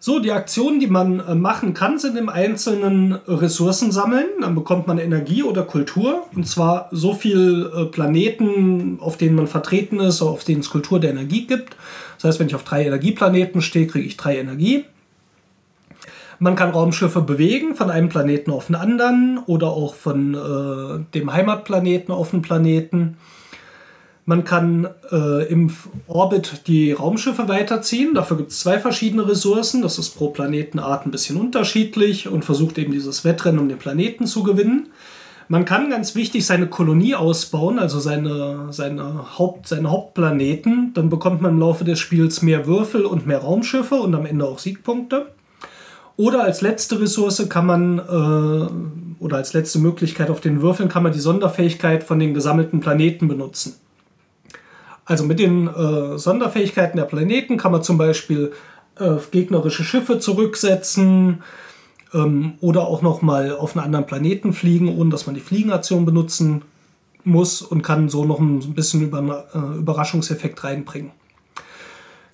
[0.05, 4.27] So, die Aktionen, die man äh, machen kann, sind im Einzelnen Ressourcen sammeln.
[4.41, 6.27] Dann bekommt man Energie oder Kultur.
[6.35, 10.99] Und zwar so viel äh, Planeten, auf denen man vertreten ist, auf denen es Kultur
[10.99, 11.77] der Energie gibt.
[12.17, 14.87] Das heißt, wenn ich auf drei Energieplaneten stehe, kriege ich drei Energie.
[16.41, 21.33] Man kann Raumschiffe bewegen von einem Planeten auf einen anderen oder auch von äh, dem
[21.33, 23.19] Heimatplaneten auf einen Planeten.
[24.33, 28.15] Man kann äh, im Orbit die Raumschiffe weiterziehen.
[28.15, 29.83] Dafür gibt es zwei verschiedene Ressourcen.
[29.83, 34.27] Das ist pro Planetenart ein bisschen unterschiedlich und versucht eben dieses Wettrennen um den Planeten
[34.27, 34.89] zu gewinnen.
[35.49, 40.93] Man kann ganz wichtig seine Kolonie ausbauen, also seine, seine, Haupt, seine Hauptplaneten.
[40.95, 44.47] Dann bekommt man im Laufe des Spiels mehr Würfel und mehr Raumschiffe und am Ende
[44.47, 45.27] auch Siegpunkte.
[46.17, 51.03] Oder als letzte Ressource kann man, äh, oder als letzte Möglichkeit auf den Würfeln kann
[51.03, 53.82] man die Sonderfähigkeit von den gesammelten Planeten benutzen.
[55.05, 58.53] Also mit den äh, Sonderfähigkeiten der Planeten kann man zum Beispiel
[58.99, 61.43] äh, gegnerische Schiffe zurücksetzen
[62.15, 66.63] ähm, oder auch nochmal auf einen anderen Planeten fliegen, ohne dass man die Fliegenaktion benutzen
[67.25, 71.13] muss und kann so noch ein bisschen über, äh, Überraschungseffekt reinbringen.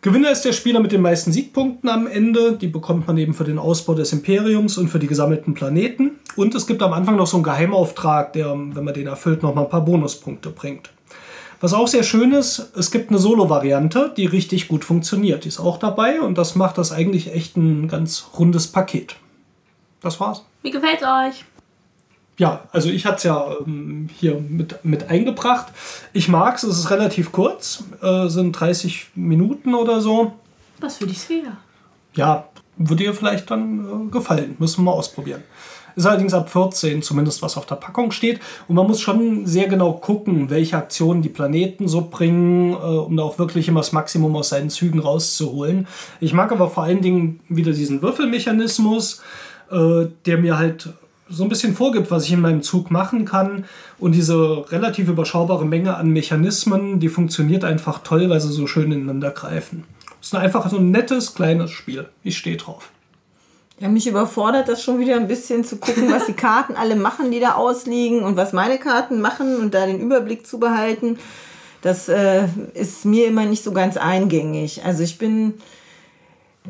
[0.00, 2.52] Gewinner ist der Spieler mit den meisten Siegpunkten am Ende.
[2.52, 6.12] Die bekommt man eben für den Ausbau des Imperiums und für die gesammelten Planeten.
[6.36, 9.64] Und es gibt am Anfang noch so einen Geheimauftrag, der, wenn man den erfüllt, nochmal
[9.64, 10.90] ein paar Bonuspunkte bringt.
[11.60, 15.44] Was auch sehr schön ist, es gibt eine Solo-Variante, die richtig gut funktioniert.
[15.44, 19.16] Die ist auch dabei und das macht das eigentlich echt ein ganz rundes Paket.
[20.00, 20.44] Das war's.
[20.62, 21.44] Wie gefällt's euch?
[22.38, 25.72] Ja, also ich hatte es ja ähm, hier mit, mit eingebracht.
[26.12, 30.34] Ich mag's, es ist relativ kurz, äh, sind 30 Minuten oder so.
[30.78, 31.56] Was für dich schwer.
[32.14, 34.54] Ja, würde dir vielleicht dann äh, gefallen.
[34.60, 35.42] Müssen wir mal ausprobieren.
[35.98, 38.38] Ist allerdings ab 14, zumindest was auf der Packung steht.
[38.68, 43.16] Und man muss schon sehr genau gucken, welche Aktionen die Planeten so bringen, äh, um
[43.16, 45.88] da auch wirklich immer das Maximum aus seinen Zügen rauszuholen.
[46.20, 49.22] Ich mag aber vor allen Dingen wieder diesen Würfelmechanismus,
[49.72, 50.90] äh, der mir halt
[51.28, 53.64] so ein bisschen vorgibt, was ich in meinem Zug machen kann.
[53.98, 58.92] Und diese relativ überschaubare Menge an Mechanismen, die funktioniert einfach toll, weil sie so schön
[58.92, 59.82] ineinander greifen.
[60.20, 62.06] Es ist einfach so ein nettes, kleines Spiel.
[62.22, 62.92] Ich stehe drauf.
[63.80, 67.30] Ja, mich überfordert das schon wieder ein bisschen zu gucken, was die Karten alle machen,
[67.30, 71.18] die da ausliegen und was meine Karten machen und da den Überblick zu behalten.
[71.80, 74.84] Das äh, ist mir immer nicht so ganz eingängig.
[74.84, 75.54] Also ich bin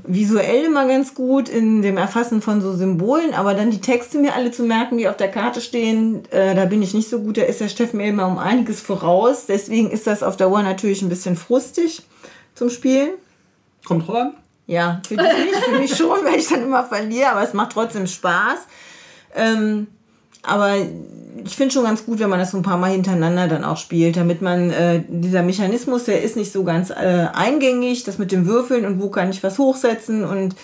[0.06, 4.34] visuell immer ganz gut in dem Erfassen von so Symbolen, aber dann die Texte mir
[4.34, 7.38] alle zu merken, die auf der Karte stehen, äh, da bin ich nicht so gut.
[7.38, 9.46] Da ist der Steffen mir immer um einiges voraus.
[9.46, 12.02] Deswegen ist das auf Dauer natürlich ein bisschen frustig
[12.54, 13.10] zum Spielen.
[13.86, 14.34] Kommt drauf an.
[14.68, 17.72] Ja, für dich nicht, für mich schon, weil ich dann immer verliere, aber es macht
[17.72, 18.58] trotzdem Spaß.
[19.34, 19.88] Ähm,
[20.42, 20.76] aber
[21.44, 23.78] ich finde schon ganz gut, wenn man das so ein paar Mal hintereinander dann auch
[23.78, 28.30] spielt, damit man äh, dieser Mechanismus, der ist nicht so ganz äh, eingängig, das mit
[28.30, 30.54] dem Würfeln und wo kann ich was hochsetzen und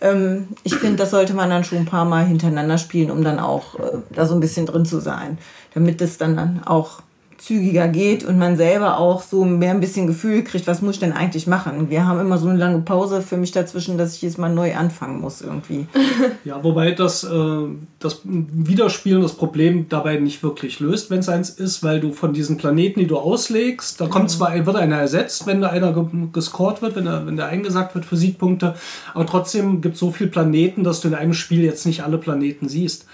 [0.00, 3.40] ähm, ich finde, das sollte man dann schon ein paar Mal hintereinander spielen, um dann
[3.40, 5.38] auch äh, da so ein bisschen drin zu sein,
[5.74, 7.00] damit es dann auch
[7.38, 11.00] zügiger geht und man selber auch so mehr ein bisschen Gefühl kriegt, was muss ich
[11.00, 11.88] denn eigentlich machen?
[11.88, 14.74] Wir haben immer so eine lange Pause für mich dazwischen, dass ich jetzt mal neu
[14.74, 15.86] anfangen muss irgendwie.
[16.44, 17.66] Ja, wobei das, äh,
[17.98, 22.32] das Wiederspielen das Problem dabei nicht wirklich löst, wenn es eins ist, weil du von
[22.32, 24.28] diesen Planeten, die du auslegst, da kommt mhm.
[24.28, 25.92] zwar wird einer ersetzt, wenn da einer
[26.32, 28.74] gescored wird, wenn der, wenn der eingesagt wird für Siegpunkte,
[29.14, 32.18] aber trotzdem gibt es so viele Planeten, dass du in einem Spiel jetzt nicht alle
[32.18, 33.06] Planeten siehst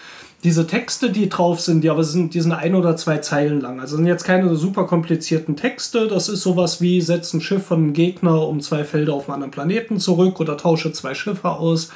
[0.44, 3.80] diese Texte, die drauf sind, die aber sind, die sind ein oder zwei Zeilen lang.
[3.80, 6.06] Also sind jetzt keine super komplizierten Texte.
[6.06, 9.36] Das ist sowas wie setz ein Schiff von einem Gegner um zwei Felder auf einen
[9.36, 11.90] anderen Planeten zurück oder tausche zwei Schiffe aus.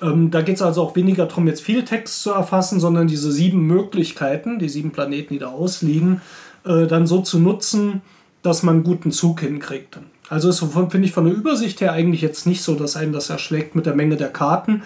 [0.00, 3.32] Ähm, da geht es also auch weniger darum, jetzt viel Text zu erfassen, sondern diese
[3.32, 6.20] sieben Möglichkeiten, die sieben Planeten, die da ausliegen,
[6.64, 8.00] äh, dann so zu nutzen,
[8.42, 9.98] dass man einen guten Zug hinkriegt.
[10.28, 13.28] Also ist, finde ich, von der Übersicht her eigentlich jetzt nicht so, dass einen das
[13.28, 14.82] erschlägt mit der Menge der Karten.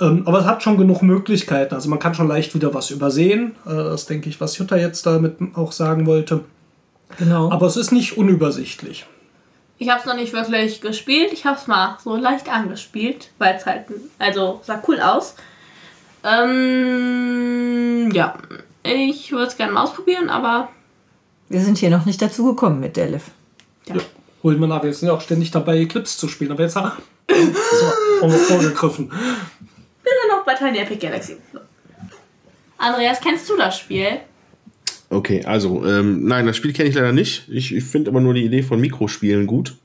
[0.00, 1.74] Ähm, aber es hat schon genug Möglichkeiten.
[1.74, 3.56] Also man kann schon leicht wieder was übersehen.
[3.64, 6.44] Äh, das denke ich, was Jutta jetzt damit auch sagen wollte.
[7.18, 7.50] Genau.
[7.50, 9.06] Aber es ist nicht unübersichtlich.
[9.78, 11.32] Ich habe es noch nicht wirklich gespielt.
[11.32, 13.84] Ich habe es mal so leicht angespielt, weil es halt,
[14.18, 15.34] also sah cool aus.
[16.24, 18.34] Ähm, ja,
[18.82, 20.68] ich würde es gerne mal ausprobieren, aber.
[21.48, 23.30] Wir sind hier noch nicht dazu gekommen mit Delif.
[23.86, 23.96] Ja.
[23.96, 24.00] ja.
[24.42, 24.82] Holen wir nach.
[24.82, 26.52] Wir sind ja auch ständig dabei, Eclipse zu spielen.
[26.52, 26.92] Aber jetzt haben
[27.28, 29.10] wir vorgegriffen
[30.46, 31.36] bei Tiny Epic Galaxy.
[32.78, 34.20] Andreas, kennst du das Spiel?
[35.10, 37.48] Okay, also, ähm, nein, das Spiel kenne ich leider nicht.
[37.48, 39.76] Ich, ich finde aber nur die Idee von Mikrospielen gut.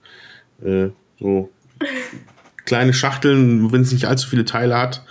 [0.63, 1.49] Äh, so
[2.65, 5.03] kleine Schachteln, wenn es nicht allzu viele Teile hat.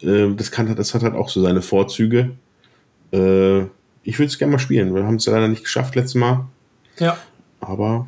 [0.00, 2.30] Äh, das, kann, das hat halt auch so seine Vorzüge.
[3.12, 3.62] Äh,
[4.02, 4.94] ich würde es gerne mal spielen.
[4.94, 6.46] Wir haben es ja leider nicht geschafft letztes Mal.
[6.98, 7.18] Ja.
[7.60, 8.06] Aber.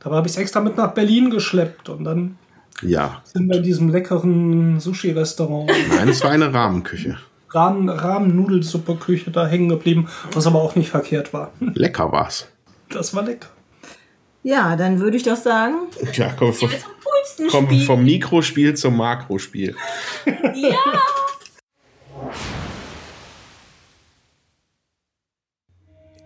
[0.00, 2.36] Da habe ich es extra mit nach Berlin geschleppt und dann
[2.82, 3.22] Ja.
[3.24, 7.18] Sind wir in diesem leckeren Sushi-Restaurant, Nein, es war eine Rahmenküche.
[7.50, 11.52] Rahmen, Rahmen-Nudelsuppe-Küche da hängen geblieben, was aber auch nicht verkehrt war.
[11.60, 12.48] Lecker war's.
[12.90, 13.48] Das war lecker.
[14.42, 16.70] Ja, dann würde ich doch sagen, Ja, komm, vom,
[17.50, 19.74] komm vom Mikrospiel zum Makrospiel.
[20.54, 20.76] Ja.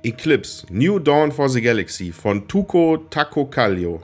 [0.03, 4.03] Eclipse New Dawn for the Galaxy von Tuco Takokallio.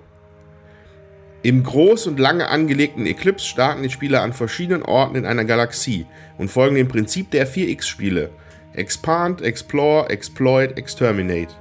[1.47, 6.05] Im groß und lange angelegten Eclipse starten die Spieler an verschiedenen Orten in einer Galaxie
[6.39, 8.31] und folgen dem Prinzip der 4X-Spiele:
[8.73, 11.55] Expand, Explore, Exploit, Exterminate.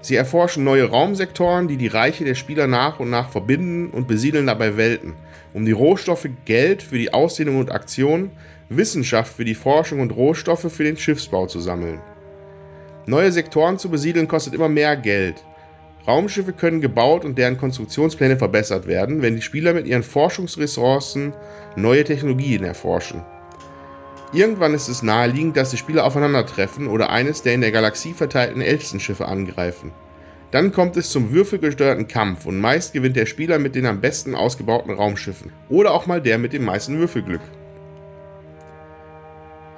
[0.00, 4.48] Sie erforschen neue Raumsektoren, die die Reiche der Spieler nach und nach verbinden und besiedeln
[4.48, 5.14] dabei Welten,
[5.54, 8.32] um die Rohstoffe Geld für die Ausdehnung und Aktion,
[8.70, 12.00] Wissenschaft für die Forschung und Rohstoffe für den Schiffsbau zu sammeln.
[13.06, 15.44] Neue Sektoren zu besiedeln kostet immer mehr Geld.
[16.10, 21.32] Raumschiffe können gebaut und deren Konstruktionspläne verbessert werden, wenn die Spieler mit ihren Forschungsressourcen
[21.76, 23.22] neue Technologien erforschen.
[24.32, 28.60] Irgendwann ist es naheliegend, dass die Spieler aufeinandertreffen oder eines der in der Galaxie verteilten
[28.60, 29.92] Elfenschiffe angreifen.
[30.50, 34.34] Dann kommt es zum würfelgesteuerten Kampf und meist gewinnt der Spieler mit den am besten
[34.34, 37.42] ausgebauten Raumschiffen oder auch mal der mit dem meisten Würfelglück.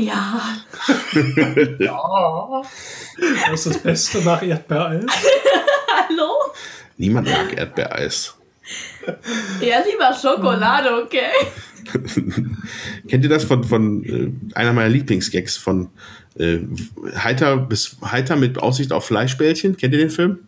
[0.00, 0.40] Ja.
[1.78, 2.62] ja.
[3.50, 5.04] Das ist das Beste nach Erdbeereis.
[6.08, 6.32] Hallo?
[6.96, 8.34] Niemand mag Erdbeereis.
[9.60, 11.30] Ja, lieber Schokolade, okay.
[13.08, 15.88] Kennt ihr das von, von äh, einer meiner Lieblingsgags von
[16.38, 16.60] äh,
[17.16, 19.76] Heiter bis Heiter mit Aussicht auf Fleischbällchen?
[19.76, 20.38] Kennt ihr den Film?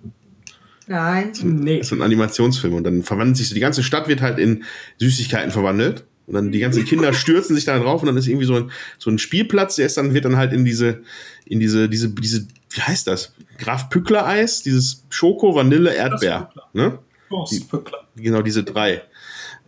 [0.87, 1.33] nein.
[1.43, 1.79] Nee.
[1.79, 4.39] Das ist so ein Animationsfilm und dann verwandelt sich so, die ganze Stadt wird halt
[4.39, 4.65] in
[4.99, 6.05] Süßigkeiten verwandelt.
[6.27, 8.71] Und dann die ganzen Kinder stürzen sich da drauf und dann ist irgendwie so ein,
[8.99, 11.03] so ein Spielplatz, der ist dann, wird dann halt in diese,
[11.45, 13.35] in diese, diese, diese, wie heißt das?
[13.59, 16.51] Graf Pückler Eis, dieses Schoko, Vanille, Erdbeer.
[16.73, 16.99] Ne?
[17.29, 18.07] Durstpückler.
[18.17, 19.03] Genau diese drei.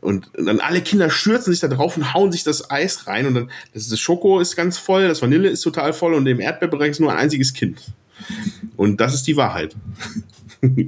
[0.01, 3.35] Und dann alle Kinder stürzen sich da drauf und hauen sich das Eis rein und
[3.35, 6.91] dann, das, das Schoko ist ganz voll, das Vanille ist total voll und im Erdbeerbereich
[6.91, 7.81] ist nur ein einziges Kind.
[8.77, 9.75] Und das ist die Wahrheit.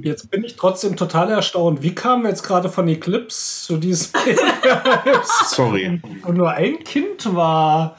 [0.03, 1.81] Jetzt bin ich trotzdem total erstaunt.
[1.83, 4.11] Wie kamen wir jetzt gerade von Eclipse zu diesem
[5.47, 6.01] Sorry.
[6.23, 7.97] Und nur ein Kind war.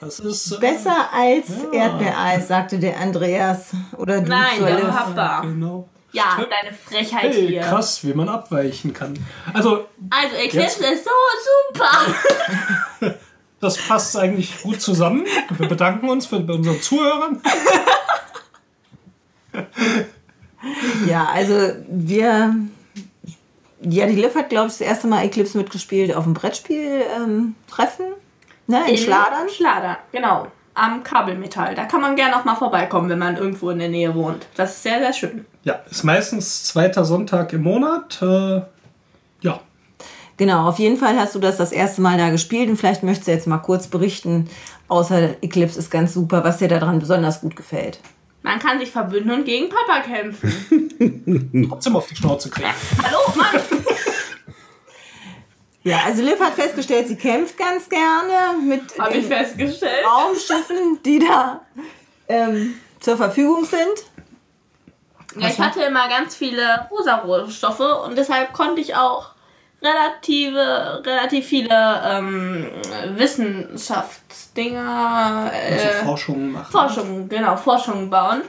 [0.00, 0.52] Das ist.
[0.52, 1.80] äh, Besser als Ja.
[1.84, 3.70] Erdbeereis, sagte der Andreas.
[3.96, 4.76] Oder du Nein, zur der.
[4.86, 5.40] Papa.
[5.42, 5.88] Genau.
[6.12, 7.60] Ja, deine Frechheit Hey, hier.
[7.62, 9.14] krass, wie man abweichen kann.
[9.54, 11.10] Also, Also, Eclipse ist so
[11.72, 13.14] super.
[13.60, 15.24] das passt eigentlich gut zusammen.
[15.56, 17.40] Wir bedanken uns für bei unseren Zuhörern.
[21.06, 21.54] Ja, also
[21.88, 22.54] wir.
[23.84, 28.06] Ja, die Liv hat, glaube ich, das erste Mal Eclipse mitgespielt auf dem Brettspiel-Treffen.
[28.68, 29.48] ne, in Schladern.
[29.48, 30.46] Schladern, genau.
[30.74, 31.74] Am Kabelmetall.
[31.74, 34.46] Da kann man gerne auch mal vorbeikommen, wenn man irgendwo in der Nähe wohnt.
[34.54, 35.44] Das ist sehr, sehr schön.
[35.64, 38.22] Ja, ist meistens zweiter Sonntag im Monat.
[38.22, 38.62] Äh,
[39.40, 39.60] ja,
[40.36, 43.28] Genau, auf jeden Fall hast du das das erste Mal da gespielt und vielleicht möchtest
[43.28, 44.48] du jetzt mal kurz berichten,
[44.88, 48.00] außer Eclipse ist ganz super, was dir daran besonders gut gefällt.
[48.42, 51.66] Man kann sich verbünden und gegen Papa kämpfen.
[51.68, 52.68] Trotzdem auf die Schnauze kriegen.
[53.02, 53.62] Hallo, Mann!
[55.84, 60.04] Ja, also Liv hat festgestellt, sie kämpft ganz gerne mit ich den festgestellt.
[60.06, 61.60] Raumschiffen, die da
[62.28, 64.04] ähm, zur Verfügung sind.
[65.36, 69.31] Ja, ich hatte immer ganz viele rosa-Rohstoffe und deshalb konnte ich auch
[69.82, 72.66] relative, relativ viele ähm,
[73.16, 76.70] Wissenschaftsdinger, Also äh, Forschungen machen.
[76.70, 78.42] Forschungen, genau, Forschungen bauen.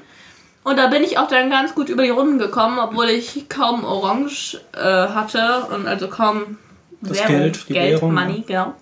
[0.63, 3.83] Und da bin ich auch dann ganz gut über die Runden gekommen, obwohl ich kaum
[3.83, 6.57] Orange äh, hatte und also kaum
[7.01, 8.73] Das Geld, die Geld, Währung, Money, genau.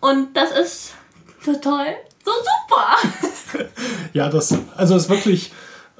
[0.00, 0.94] Und das ist
[1.42, 1.86] so toll,
[2.24, 3.68] so super.
[4.12, 5.52] Ja, das, also es ist wirklich,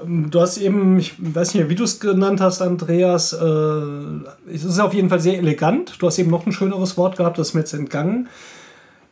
[0.05, 4.79] du hast eben, ich weiß nicht, wie du es genannt hast, Andreas, äh, es ist
[4.79, 5.95] auf jeden Fall sehr elegant.
[5.99, 8.29] Du hast eben noch ein schöneres Wort gehabt, das ist mir jetzt entgangen.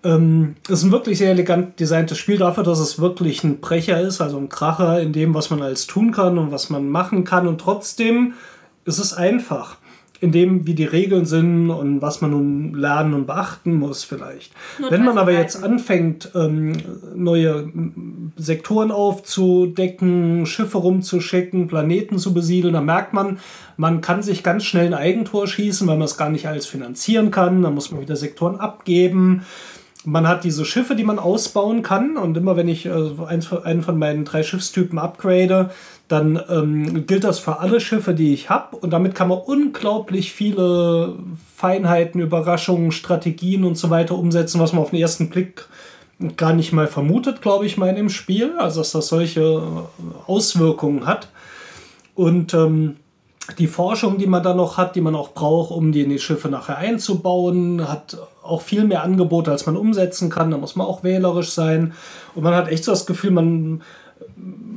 [0.04, 4.00] Ähm, es ist ein wirklich sehr elegant designtes Spiel dafür, dass es wirklich ein Brecher
[4.00, 7.24] ist, also ein Kracher in dem, was man alles tun kann und was man machen
[7.24, 7.48] kann.
[7.48, 8.34] Und trotzdem
[8.84, 9.78] ist es einfach.
[10.20, 14.52] In dem, wie die Regeln sind und was man nun lernen und beachten muss, vielleicht.
[14.88, 16.72] Wenn man aber jetzt anfängt, ähm,
[17.14, 17.70] neue
[18.36, 23.38] Sektoren aufzudecken, Schiffe rumzuschicken, Planeten zu besiedeln, dann merkt man,
[23.76, 27.30] man kann sich ganz schnell ein Eigentor schießen, weil man es gar nicht alles finanzieren
[27.30, 27.62] kann.
[27.62, 29.42] Dann muss man wieder Sektoren abgeben.
[30.04, 32.16] Man hat diese Schiffe, die man ausbauen kann.
[32.16, 32.90] Und immer wenn ich äh,
[33.26, 35.70] eins einen von meinen drei Schiffstypen upgrade,
[36.08, 38.76] dann ähm, gilt das für alle Schiffe, die ich habe.
[38.76, 41.14] Und damit kann man unglaublich viele
[41.56, 45.66] Feinheiten, Überraschungen, Strategien und so weiter umsetzen, was man auf den ersten Blick
[46.36, 48.52] gar nicht mal vermutet, glaube ich mal in dem Spiel.
[48.58, 51.28] Also dass das solche äh, Auswirkungen hat.
[52.14, 52.96] Und ähm,
[53.58, 56.18] die Forschung, die man da noch hat, die man auch braucht, um die in die
[56.18, 60.50] Schiffe nachher einzubauen, hat auch viel mehr Angebote, als man umsetzen kann.
[60.50, 61.94] Da muss man auch wählerisch sein.
[62.34, 63.82] Und man hat echt so das Gefühl, man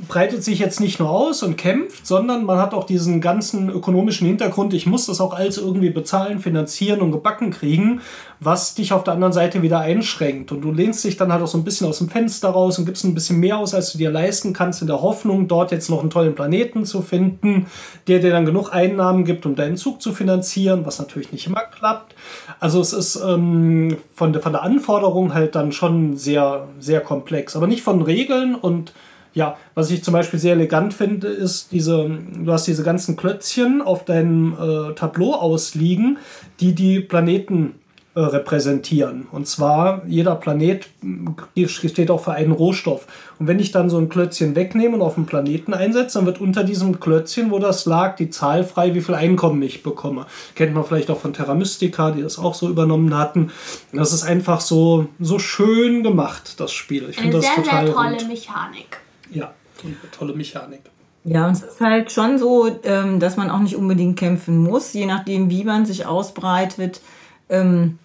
[0.07, 4.25] breitet sich jetzt nicht nur aus und kämpft, sondern man hat auch diesen ganzen ökonomischen
[4.25, 4.73] Hintergrund.
[4.73, 8.01] Ich muss das auch alles irgendwie bezahlen, finanzieren und gebacken kriegen,
[8.39, 10.51] was dich auf der anderen Seite wieder einschränkt.
[10.51, 12.85] Und du lehnst dich dann halt auch so ein bisschen aus dem Fenster raus und
[12.85, 15.89] gibst ein bisschen mehr aus, als du dir leisten kannst, in der Hoffnung, dort jetzt
[15.89, 17.67] noch einen tollen Planeten zu finden,
[18.07, 21.61] der dir dann genug Einnahmen gibt, um deinen Zug zu finanzieren, was natürlich nicht immer
[21.61, 22.15] klappt.
[22.59, 27.55] Also es ist ähm, von, der, von der Anforderung halt dann schon sehr, sehr komplex,
[27.55, 28.93] aber nicht von Regeln und
[29.39, 32.09] ja, was ich zum Beispiel sehr elegant finde, ist diese,
[32.43, 36.17] du hast diese ganzen Klötzchen auf deinem äh, Tableau ausliegen,
[36.59, 37.75] die die Planeten
[38.15, 39.27] äh, repräsentieren.
[39.31, 41.35] Und zwar jeder Planet mh,
[41.67, 43.07] steht auch für einen Rohstoff.
[43.39, 46.41] Und wenn ich dann so ein Klötzchen wegnehme und auf einen Planeten einsetze, dann wird
[46.41, 50.25] unter diesem Klötzchen, wo das lag, die Zahl frei, wie viel Einkommen ich bekomme.
[50.55, 53.51] Kennt man vielleicht auch von Terra Mystica, die das auch so übernommen hatten.
[53.93, 57.07] Das ist einfach so, so schön gemacht, das Spiel.
[57.09, 58.27] Ich finde Eine das sehr, total sehr tolle rund.
[58.27, 58.97] Mechanik.
[59.31, 59.53] Ja,
[59.83, 60.81] eine tolle Mechanik.
[61.23, 64.93] Ja, und es ist halt schon so, ähm, dass man auch nicht unbedingt kämpfen muss,
[64.93, 67.01] je nachdem, wie man sich ausbreitet.
[67.49, 67.99] Ähm,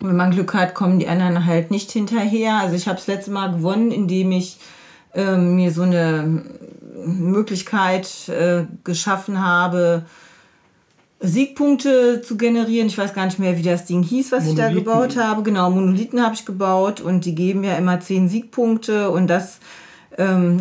[0.00, 2.56] wenn man Glück hat, kommen die anderen halt nicht hinterher.
[2.56, 4.58] Also ich habe das letzte Mal gewonnen, indem ich
[5.14, 6.42] ähm, mir so eine
[7.04, 10.04] Möglichkeit äh, geschaffen habe,
[11.20, 12.88] Siegpunkte zu generieren.
[12.88, 14.84] Ich weiß gar nicht mehr, wie das Ding hieß, was ich da Monolithen.
[14.84, 15.42] gebaut habe.
[15.44, 19.60] Genau, Monolithen habe ich gebaut und die geben ja immer zehn Siegpunkte und das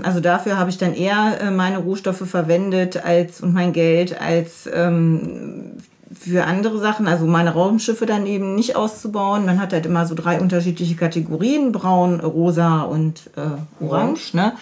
[0.04, 4.70] also dafür habe ich dann eher äh, meine Rohstoffe verwendet als und mein Geld als
[4.74, 5.74] ähm,
[6.18, 9.46] für andere Sachen, also meine Raumschiffe dann eben nicht auszubauen.
[9.46, 14.34] Man hat halt immer so drei unterschiedliche Kategorien, braun, rosa und äh, orange.
[14.34, 14.54] Ne?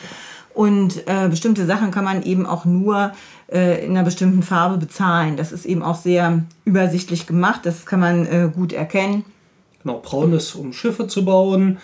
[0.54, 3.12] Und äh, bestimmte Sachen kann man eben auch nur
[3.52, 5.38] äh, in einer bestimmten Farbe bezahlen.
[5.38, 7.62] Das ist eben auch sehr übersichtlich gemacht.
[7.64, 9.26] Das kann man äh, gut erkennen.
[9.84, 11.78] Genau, braun ist, um Schiffe zu bauen.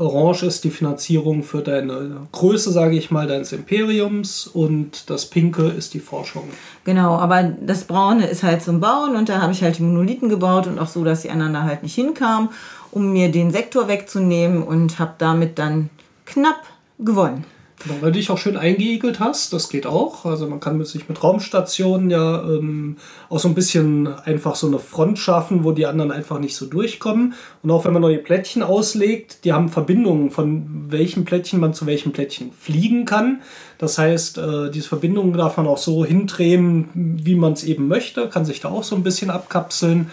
[0.00, 4.46] Orange ist die Finanzierung für deine Größe, sage ich mal, deines Imperiums.
[4.46, 6.44] Und das Pinke ist die Forschung.
[6.84, 10.28] Genau, aber das Braune ist halt zum Bauen und da habe ich halt die Monolithen
[10.28, 12.48] gebaut und auch so, dass die anderen da halt nicht hinkamen,
[12.90, 15.90] um mir den Sektor wegzunehmen und habe damit dann
[16.24, 16.62] knapp
[16.98, 17.44] gewonnen.
[17.82, 20.26] Genau, weil du dich auch schön eingeigelt hast, das geht auch.
[20.26, 22.96] Also man kann sich mit Raumstationen ja ähm,
[23.30, 26.66] auch so ein bisschen einfach so eine Front schaffen, wo die anderen einfach nicht so
[26.66, 27.32] durchkommen.
[27.62, 31.86] Und auch wenn man neue Plättchen auslegt, die haben Verbindungen, von welchem Plättchen man zu
[31.86, 33.40] welchem Plättchen fliegen kann.
[33.78, 38.28] Das heißt, äh, diese Verbindungen darf man auch so hindrehen, wie man es eben möchte,
[38.28, 40.10] kann sich da auch so ein bisschen abkapseln.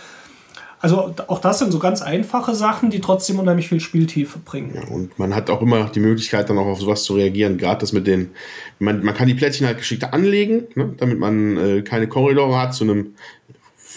[0.79, 4.73] Also auch das sind so ganz einfache Sachen, die trotzdem unheimlich viel Spieltiefe bringen.
[4.75, 7.57] Ja, und man hat auch immer die Möglichkeit, dann auch auf sowas zu reagieren.
[7.57, 8.29] Gerade das mit den,
[8.77, 12.75] man, man kann die Plättchen halt geschickter anlegen, ne, damit man äh, keine Korridore hat
[12.75, 13.15] zu einem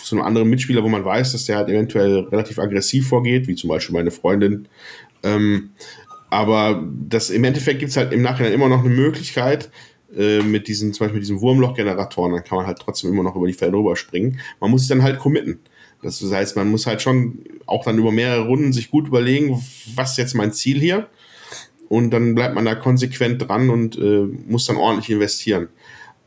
[0.03, 3.55] zu einem anderen Mitspieler, wo man weiß, dass der halt eventuell relativ aggressiv vorgeht, wie
[3.55, 4.66] zum Beispiel meine Freundin.
[5.22, 5.70] Ähm,
[6.31, 9.70] aber das, im Endeffekt gibt es halt im Nachhinein immer noch eine Möglichkeit,
[10.16, 13.37] äh, mit diesen, zum Beispiel mit diesen Wurmloch-Generatoren, dann kann man halt trotzdem immer noch
[13.37, 14.41] über die Felder rüber springen.
[14.59, 15.61] Man muss sich dann halt committen.
[16.03, 19.63] Das heißt, man muss halt schon auch dann über mehrere Runden sich gut überlegen,
[19.95, 21.09] was ist jetzt mein Ziel hier?
[21.89, 25.69] Und dann bleibt man da konsequent dran und äh, muss dann ordentlich investieren.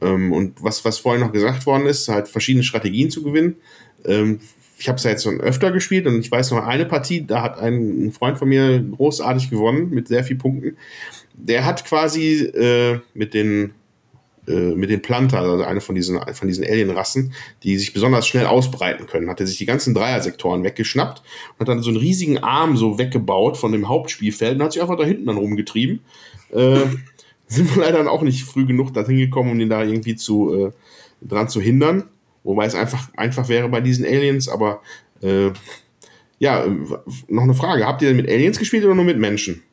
[0.01, 3.55] Ähm, und was, was vorhin noch gesagt worden ist, halt verschiedene Strategien zu gewinnen.
[4.05, 4.39] Ähm,
[4.77, 7.41] ich habe es ja jetzt schon öfter gespielt und ich weiß noch eine Partie, da
[7.41, 10.77] hat ein, Freund von mir großartig gewonnen mit sehr vielen Punkten.
[11.33, 13.73] Der hat quasi äh, mit den
[14.45, 17.33] mit den Planter, also eine von diesen, von diesen Alien-Rassen,
[17.63, 21.67] die sich besonders schnell ausbreiten können, hat er sich die ganzen Dreiersektoren weggeschnappt und hat
[21.69, 25.05] dann so einen riesigen Arm so weggebaut von dem Hauptspielfeld und hat sich einfach da
[25.05, 26.01] hinten dann rumgetrieben.
[26.51, 26.79] Äh,
[27.47, 30.53] sind wir leider dann auch nicht früh genug dahin gekommen, um ihn da irgendwie zu,
[30.53, 30.71] äh,
[31.21, 32.05] dran zu hindern.
[32.43, 34.81] Wobei es einfach, einfach wäre bei diesen Aliens, aber
[35.21, 35.51] äh,
[36.39, 36.65] ja,
[37.29, 37.85] noch eine Frage.
[37.85, 39.63] Habt ihr denn mit Aliens gespielt oder nur mit Menschen?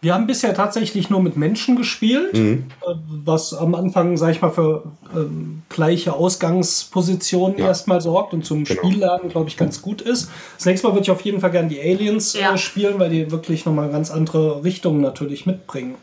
[0.00, 2.64] Wir haben bisher tatsächlich nur mit Menschen gespielt, mhm.
[2.86, 2.94] Äh,
[3.24, 4.84] was am Anfang, sag ich mal, für
[5.14, 7.66] ähm, gleiche Ausgangspositionen ja.
[7.66, 8.80] erstmal sorgt und zum genau.
[8.80, 10.30] Spiellernen, glaube ich, ganz gut ist.
[10.56, 12.54] Das nächste Mal würde ich auf jeden Fall gerne die Aliens ja.
[12.54, 15.96] äh, spielen, weil die wirklich nochmal ganz andere Richtungen natürlich mitbringen.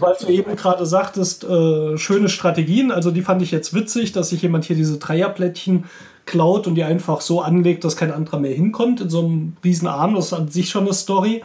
[0.00, 4.30] Weil du eben gerade sagtest, äh, schöne Strategien, also die fand ich jetzt witzig, dass
[4.30, 5.84] sich jemand hier diese Dreierplättchen
[6.26, 9.88] klaut und die einfach so anlegt, dass kein anderer mehr hinkommt in so einem riesen
[9.88, 10.14] Arm.
[10.14, 11.42] Das ist an sich schon eine Story.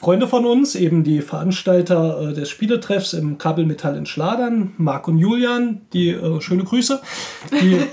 [0.00, 5.18] Freunde von uns, eben die Veranstalter äh, des Spieletreffs im Kabelmetall in Schladern, Marc und
[5.18, 7.02] Julian, die äh, schöne Grüße,
[7.60, 7.84] die äh,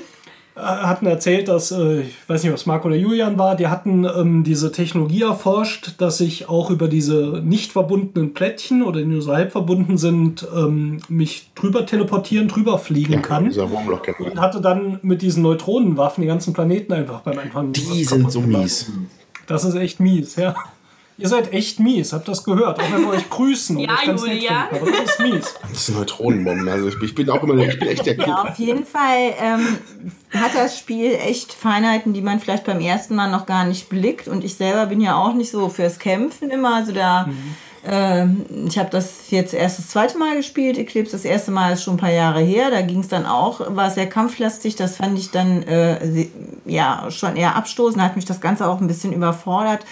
[0.55, 4.45] hatten erzählt, dass, äh, ich weiß nicht, was Marc oder Julian war, die hatten ähm,
[4.45, 9.33] diese Technologie erforscht, dass ich auch über diese nicht verbundenen Plättchen oder die nur so
[9.33, 13.51] halb verbunden sind, ähm, mich drüber teleportieren, drüber fliegen ja, kann.
[14.31, 17.73] Und hatte dann mit diesen Neutronenwaffen die ganzen Planeten einfach beim Einfahren.
[17.73, 18.93] Die sind so mies.
[19.45, 20.55] Das ist echt mies, ja.
[21.19, 22.79] Ihr seid echt mies, habt das gehört?
[22.79, 23.79] Auch wenn wir euch grüßen.
[23.79, 24.69] ja, Julia.
[24.71, 25.55] aber das ist mies.
[25.71, 26.69] Das sind Neutronenbomben.
[26.69, 29.77] Also ich, bin auch immer ich bin echt der Ja, auf jeden Fall ähm,
[30.31, 34.27] hat das Spiel echt Feinheiten, die man vielleicht beim ersten Mal noch gar nicht blickt.
[34.27, 36.75] Und ich selber bin ja auch nicht so fürs Kämpfen immer.
[36.75, 37.25] Also da.
[37.25, 37.55] Mhm.
[37.83, 38.27] Äh,
[38.67, 40.77] ich habe das jetzt erst das zweite Mal gespielt.
[40.77, 42.69] Eclipse das erste Mal ist schon ein paar Jahre her.
[42.69, 44.75] Da ging es dann auch, war sehr kampflastig.
[44.75, 46.27] Das fand ich dann äh,
[46.65, 48.03] ja schon eher abstoßend.
[48.03, 49.83] Hat mich das Ganze auch ein bisschen überfordert.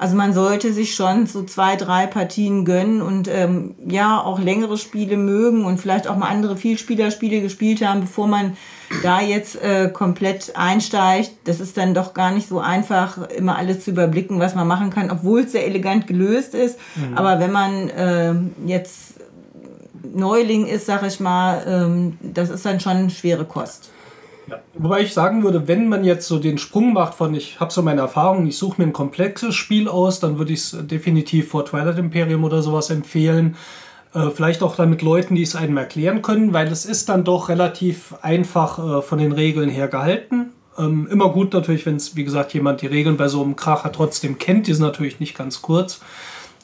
[0.00, 4.78] Also man sollte sich schon so zwei, drei Partien gönnen und ähm, ja auch längere
[4.78, 8.56] Spiele mögen und vielleicht auch mal andere Vielspielerspiele gespielt haben, bevor man
[9.02, 11.32] da jetzt äh, komplett einsteigt.
[11.44, 14.88] Das ist dann doch gar nicht so einfach, immer alles zu überblicken, was man machen
[14.88, 16.78] kann, obwohl es sehr elegant gelöst ist.
[16.96, 17.18] Mhm.
[17.18, 18.34] Aber wenn man äh,
[18.64, 19.16] jetzt
[20.14, 23.90] Neuling ist, sag ich mal, ähm, das ist dann schon schwere Kost.
[24.74, 27.82] Wobei ich sagen würde, wenn man jetzt so den Sprung macht von, ich habe so
[27.82, 31.64] meine Erfahrungen, ich suche mir ein komplexes Spiel aus, dann würde ich es definitiv vor
[31.64, 33.56] Twilight Imperium oder sowas empfehlen.
[34.14, 37.24] Äh, vielleicht auch dann mit Leuten, die es einem erklären können, weil es ist dann
[37.24, 40.52] doch relativ einfach äh, von den Regeln her gehalten.
[40.78, 43.92] Ähm, immer gut natürlich, wenn es, wie gesagt, jemand die Regeln bei so einem Kracher
[43.92, 44.66] trotzdem kennt.
[44.66, 46.00] Die sind natürlich nicht ganz kurz.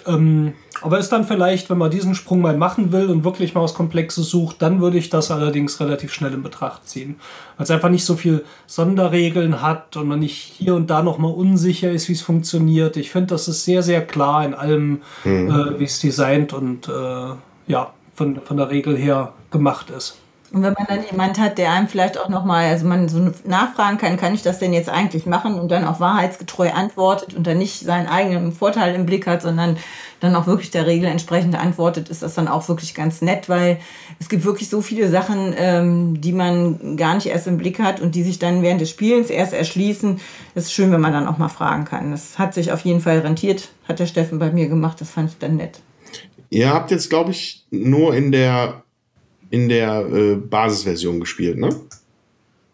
[0.07, 3.63] Ähm, aber ist dann vielleicht, wenn man diesen Sprung mal machen will und wirklich mal
[3.63, 7.17] was Komplexes sucht, dann würde ich das allerdings relativ schnell in Betracht ziehen.
[7.57, 11.33] Weil es einfach nicht so viel Sonderregeln hat und man nicht hier und da nochmal
[11.33, 12.97] unsicher ist, wie es funktioniert.
[12.97, 15.51] Ich finde, das ist sehr, sehr klar in allem, mhm.
[15.51, 17.35] äh, wie es designt und äh,
[17.67, 20.19] ja, von, von der Regel her gemacht ist.
[20.57, 23.99] Und wenn man dann jemand hat, der einem vielleicht auch nochmal, also man so nachfragen
[23.99, 27.59] kann, kann ich das denn jetzt eigentlich machen und dann auch wahrheitsgetreu antwortet und dann
[27.59, 29.77] nicht seinen eigenen Vorteil im Blick hat, sondern
[30.21, 33.81] dann auch wirklich der Regel entsprechend antwortet, ist das dann auch wirklich ganz nett, weil
[34.19, 38.01] es gibt wirklich so viele Sachen, ähm, die man gar nicht erst im Blick hat
[38.01, 40.23] und die sich dann während des Spielens erst erschließen.
[40.55, 42.13] Es ist schön, wenn man dann auch mal fragen kann.
[42.13, 45.33] Das hat sich auf jeden Fall rentiert, hat der Steffen bei mir gemacht, das fand
[45.33, 45.81] ich dann nett.
[46.49, 48.86] Ihr habt jetzt, glaube ich, nur in der
[49.51, 51.71] in der äh, Basisversion gespielt, ne?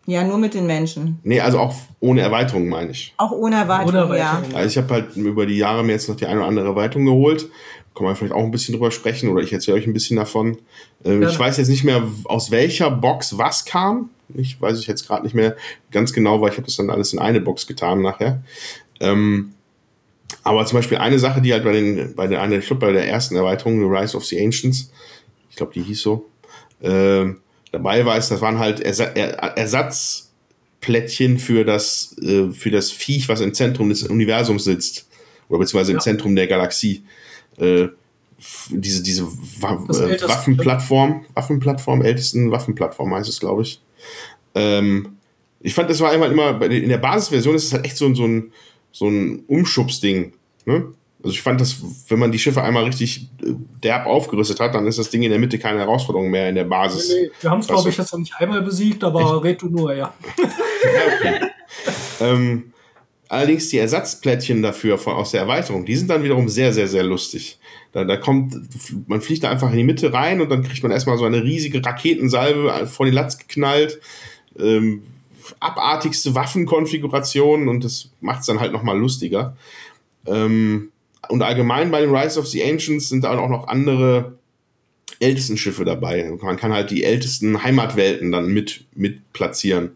[0.06, 1.20] Ja, nur mit den Menschen.
[1.22, 3.14] Nee, also auch ohne Erweiterung, meine ich.
[3.18, 4.50] Auch ohne Erweiterung, ohne Erweiterung.
[4.50, 4.56] ja.
[4.56, 7.04] Also ich habe halt über die Jahre mir jetzt noch die eine oder andere Erweiterung
[7.04, 7.48] geholt.
[7.94, 10.58] Kann man vielleicht auch ein bisschen drüber sprechen oder ich erzähle euch ein bisschen davon.
[11.04, 11.28] Äh, ja.
[11.28, 14.10] Ich weiß jetzt nicht mehr, aus welcher Box was kam.
[14.34, 15.56] Ich weiß ich jetzt gerade nicht mehr
[15.90, 18.42] ganz genau, weil ich habe das dann alles in eine Box getan nachher.
[18.98, 19.52] Ähm,
[20.42, 23.06] aber zum Beispiel eine Sache, die halt bei den, bei der, ich glaube bei der
[23.06, 24.90] ersten Erweiterung, The Rise of the Ancients,
[25.50, 26.26] ich glaube, die hieß so,
[26.82, 27.24] äh,
[27.72, 33.28] dabei war, ist, das waren halt Ersa er Ersatzplättchen für das, äh, für das Viech,
[33.28, 35.08] was im Zentrum des Universums sitzt.
[35.48, 37.02] Oder beziehungsweise im Zentrum der Galaxie.
[37.58, 37.88] Äh,
[38.70, 39.24] diese diese
[39.60, 43.80] Wa äh, Waffenplattform, Waffenplattform, ältesten Waffenplattform heißt es, glaube ich.
[44.54, 45.16] Ähm,
[45.64, 48.16] Ich fand, das war einmal immer, in der Basisversion ist es halt echt so, ein-
[48.16, 48.52] so ein,
[48.90, 50.32] so ein Umschubsding.
[50.64, 50.86] Ne?
[51.22, 51.76] Also ich fand das,
[52.08, 53.52] wenn man die Schiffe einmal richtig äh,
[53.82, 56.64] derb aufgerüstet hat, dann ist das Ding in der Mitte keine Herausforderung mehr in der
[56.64, 57.08] Basis.
[57.08, 59.94] Nee, wir haben es, glaube ich, jetzt noch nicht einmal besiegt, aber red du nur,
[59.94, 60.12] ja.
[62.20, 62.72] Ähm,
[63.28, 67.02] allerdings die Ersatzplättchen dafür von, aus der Erweiterung, die sind dann wiederum sehr, sehr, sehr
[67.02, 67.58] lustig.
[67.92, 68.54] Da, da kommt,
[69.08, 71.42] man fliegt da einfach in die Mitte rein und dann kriegt man erstmal so eine
[71.42, 74.00] riesige Raketensalve vor den Latz geknallt.
[74.58, 75.02] Ähm,
[75.58, 79.56] abartigste Waffenkonfigurationen und das macht es dann halt nochmal lustiger.
[80.26, 80.91] Ähm,
[81.28, 84.38] und allgemein bei den Rise of the Ancients sind da auch noch andere
[85.20, 86.36] ältesten Schiffe dabei.
[86.42, 89.92] Man kann halt die ältesten Heimatwelten dann mit, mit platzieren.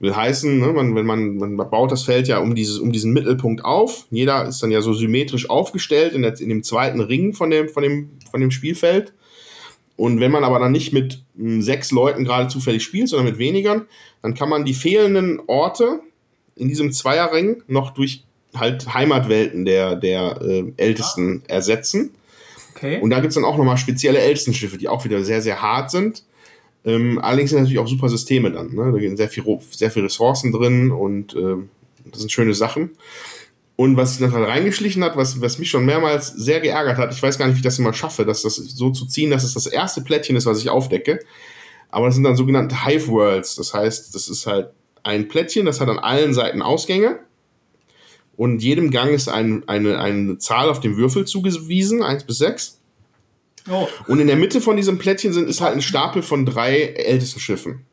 [0.00, 3.12] Will heißen, ne, man, wenn man, man baut das Feld ja um, dieses, um diesen
[3.12, 4.06] Mittelpunkt auf.
[4.10, 7.68] Jeder ist dann ja so symmetrisch aufgestellt in, der, in dem zweiten Ring von dem,
[7.68, 9.12] von, dem, von dem Spielfeld.
[9.96, 13.38] Und wenn man aber dann nicht mit mh, sechs Leuten gerade zufällig spielt, sondern mit
[13.38, 13.86] wenigern,
[14.22, 16.00] dann kann man die fehlenden Orte
[16.56, 18.24] in diesem Zweierring noch durch
[18.58, 22.10] halt Heimatwelten der, der äh, Ältesten ersetzen.
[22.74, 23.00] Okay.
[23.00, 26.24] Und da gibt's dann auch nochmal spezielle Ältestenschiffe, die auch wieder sehr, sehr hart sind.
[26.84, 28.74] Ähm, allerdings sind natürlich auch super Systeme dann.
[28.74, 28.92] Ne?
[28.92, 31.70] Da gehen sehr viel, sehr viel Ressourcen drin und ähm,
[32.04, 32.90] das sind schöne Sachen.
[33.76, 37.12] Und was sich dann halt reingeschlichen hat, was, was mich schon mehrmals sehr geärgert hat,
[37.12, 39.42] ich weiß gar nicht, wie ich das immer schaffe, dass das so zu ziehen, dass
[39.42, 41.18] es das erste Plättchen ist, was ich aufdecke.
[41.90, 43.56] Aber das sind dann sogenannte Hive Worlds.
[43.56, 44.70] Das heißt, das ist halt
[45.02, 47.18] ein Plättchen, das hat an allen Seiten Ausgänge.
[48.36, 52.80] Und jedem Gang ist ein, eine, eine Zahl auf dem Würfel zugewiesen, 1 bis 6.
[53.70, 56.80] Oh, Und in der Mitte von diesem Plättchen sind, ist halt ein Stapel von drei
[56.82, 57.86] ältesten Schiffen.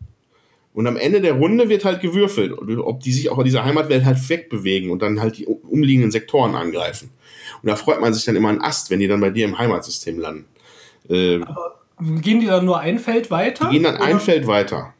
[0.74, 4.06] Und am Ende der Runde wird halt gewürfelt, ob die sich auch in dieser Heimatwelt
[4.06, 7.10] halt wegbewegen und dann halt die umliegenden Sektoren angreifen.
[7.62, 9.58] Und da freut man sich dann immer einen Ast, wenn die dann bei dir im
[9.58, 10.46] Heimatsystem landen.
[11.10, 11.40] Äh,
[12.22, 13.66] gehen die dann nur ein Feld weiter?
[13.66, 14.94] die gehen dann ein Oder- Feld weiter.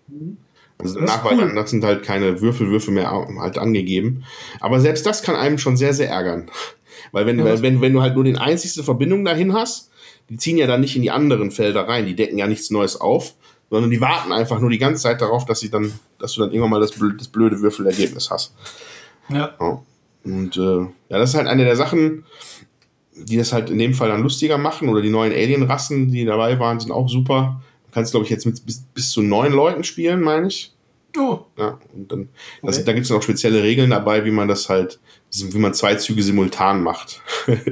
[0.82, 1.68] Also danach cool.
[1.68, 4.24] sind halt keine Würfelwürfe mehr halt angegeben.
[4.60, 6.50] Aber selbst das kann einem schon sehr, sehr ärgern.
[7.12, 9.90] Weil wenn, Ja, weil wenn, wenn du halt nur die einzigste Verbindung dahin hast,
[10.30, 13.00] die ziehen ja dann nicht in die anderen Felder rein, die decken ja nichts Neues
[13.02, 13.34] auf,
[13.70, 16.52] sondern die warten einfach nur die ganze Zeit darauf, dass sie dann, dass du dann
[16.52, 18.54] irgendwann mal das, blö- das blöde Würfelergebnis hast.
[19.30, 19.56] Ja.
[19.60, 19.82] Ja.
[20.24, 20.80] Und äh,
[21.10, 22.26] ja, das ist halt eine der Sachen,
[23.16, 24.88] die das halt in dem Fall dann lustiger machen.
[24.90, 27.62] Oder die neuen Alien-Rassen, die dabei waren, sind auch super.
[27.92, 30.74] Du kannst, glaube ich, jetzt mit bis, bis zu neun Leuten spielen, meine ich.
[31.18, 32.30] Oh, Ja, und dann,
[32.64, 32.86] das, Okay.
[32.86, 34.98] da gibt es noch spezielle Regeln dabei, wie man das halt,
[35.34, 37.22] wie man zwei Züge simultan macht.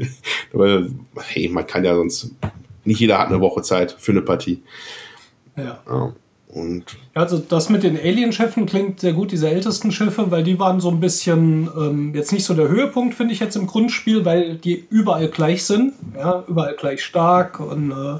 [0.52, 2.32] Weil, hey, man kann ja sonst,
[2.84, 4.62] nicht jeder hat eine Woche Zeit für eine Partie.
[5.56, 5.80] ja.
[5.88, 6.14] Ja.
[6.52, 10.82] Und Also das mit den Alien-Schiffen klingt sehr gut, diese ältesten Schiffe, weil die waren
[10.82, 14.56] so ein bisschen, ähm, jetzt nicht so der Höhepunkt, finde ich jetzt im Grundspiel, weil
[14.56, 18.18] die überall gleich sind, ja, überall gleich stark und äh,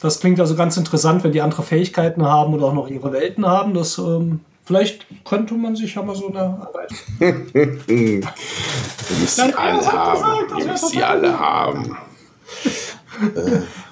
[0.00, 3.46] das klingt also ganz interessant, wenn die andere Fähigkeiten haben oder auch noch ihre Welten
[3.46, 3.74] haben.
[3.74, 6.90] Das, ähm, vielleicht könnte man sich ja mal so eine Arbeit.
[7.20, 8.16] ihr
[9.20, 9.78] müsst sie alle haben.
[9.78, 11.96] gesagt, das Ihr wär müsst sie alle haben.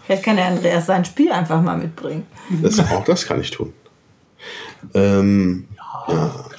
[0.04, 2.26] Vielleicht kann der Andreas sein Spiel einfach mal mitbringen.
[2.62, 3.74] Das, auch das kann ich tun.
[4.94, 5.68] Ähm,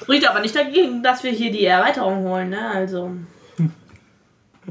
[0.00, 2.70] Spricht aber nicht dagegen, dass wir hier die Erweiterung holen, ne?
[2.72, 3.10] Also.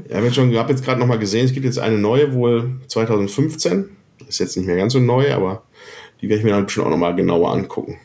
[0.08, 3.96] Ja, ich habe jetzt gerade noch mal gesehen, es gibt jetzt eine neue, wohl 2015.
[4.28, 5.62] Ist jetzt nicht mehr ganz so neu, aber
[6.20, 7.98] die werde ich mir dann bestimmt auch noch mal genauer angucken.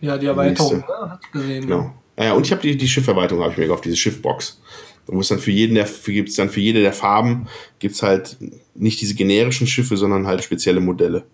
[0.00, 1.10] Ja, die Erweiterung, ne?
[1.10, 1.62] hat gesehen.
[1.62, 1.92] Genau.
[2.18, 4.60] Ja, ja, und ich habe die, die Schifferweiterung habe ich mir gekauft, diese Schiffbox.
[5.06, 7.46] Wo es dann für jeden der, für, gibt's dann für jede der Farben
[7.78, 8.36] gibt's halt
[8.74, 11.24] nicht diese generischen Schiffe, sondern halt spezielle Modelle.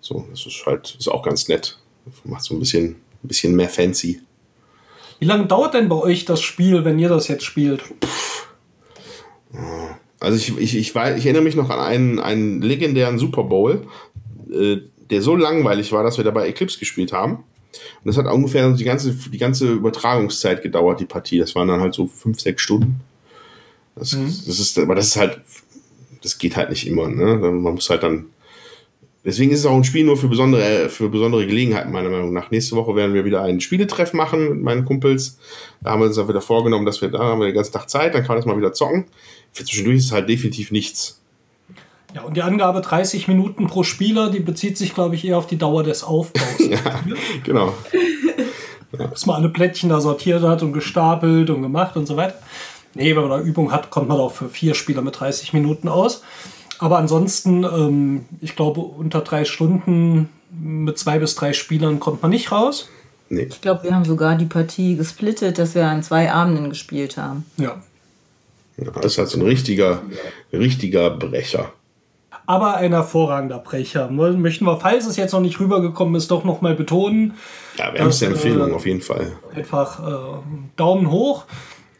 [0.00, 1.78] So, das ist halt, ist auch ganz nett.
[2.24, 4.20] Macht so ein bisschen, ein bisschen mehr fancy.
[5.20, 7.82] Wie lange dauert denn bei euch das Spiel, wenn ihr das jetzt spielt?
[10.22, 13.86] Also ich, ich, ich, weiß, ich erinnere mich noch an einen, einen legendären Super Bowl,
[14.52, 14.78] äh,
[15.10, 17.34] der so langweilig war, dass wir dabei Eclipse gespielt haben.
[17.34, 21.38] Und das hat ungefähr die ganze, die ganze Übertragungszeit gedauert, die Partie.
[21.38, 23.00] Das waren dann halt so fünf, sechs Stunden.
[23.96, 25.40] Das, das ist, aber das ist halt,
[26.22, 27.08] das geht halt nicht immer.
[27.08, 27.36] Ne?
[27.36, 28.26] Man muss halt dann.
[29.24, 32.50] Deswegen ist es auch ein Spiel nur für besondere, für besondere Gelegenheiten, meiner Meinung nach.
[32.50, 35.38] Nächste Woche werden wir wieder einen Spieletreff machen mit meinen Kumpels.
[35.80, 37.88] Da haben wir uns auch wieder vorgenommen, dass wir da haben wir den ganzen Tag
[37.88, 39.04] Zeit, dann kann man das mal wieder zocken.
[39.52, 41.20] Für zwischendurch ist es halt definitiv nichts.
[42.14, 45.46] Ja, und die Angabe 30 Minuten pro Spieler, die bezieht sich, glaube ich, eher auf
[45.46, 46.42] die Dauer des Aufbaus.
[47.44, 47.74] Genau.
[49.10, 52.34] Bis man alle Plättchen da sortiert hat und gestapelt und gemacht und so weiter.
[52.94, 55.88] Nee, wenn man da Übung hat, kommt man auch für vier Spieler mit 30 Minuten
[55.88, 56.22] aus.
[56.78, 62.30] Aber ansonsten, ähm, ich glaube, unter drei Stunden mit zwei bis drei Spielern kommt man
[62.30, 62.88] nicht raus.
[63.28, 63.46] Nee.
[63.50, 67.46] Ich glaube, wir haben sogar die Partie gesplittet, dass wir an zwei Abenden gespielt haben.
[67.56, 67.76] Ja.
[68.76, 70.02] Ja, das ist halt so ein richtiger,
[70.52, 71.72] richtiger Brecher.
[72.46, 74.10] aber ein hervorragender Brecher.
[74.10, 77.34] Möchten wir, falls es jetzt noch nicht rübergekommen ist, doch nochmal betonen.
[77.78, 79.32] Ja, wärmste Empfehlung äh, auf jeden Fall.
[79.54, 80.42] Einfach äh,
[80.76, 81.44] Daumen hoch.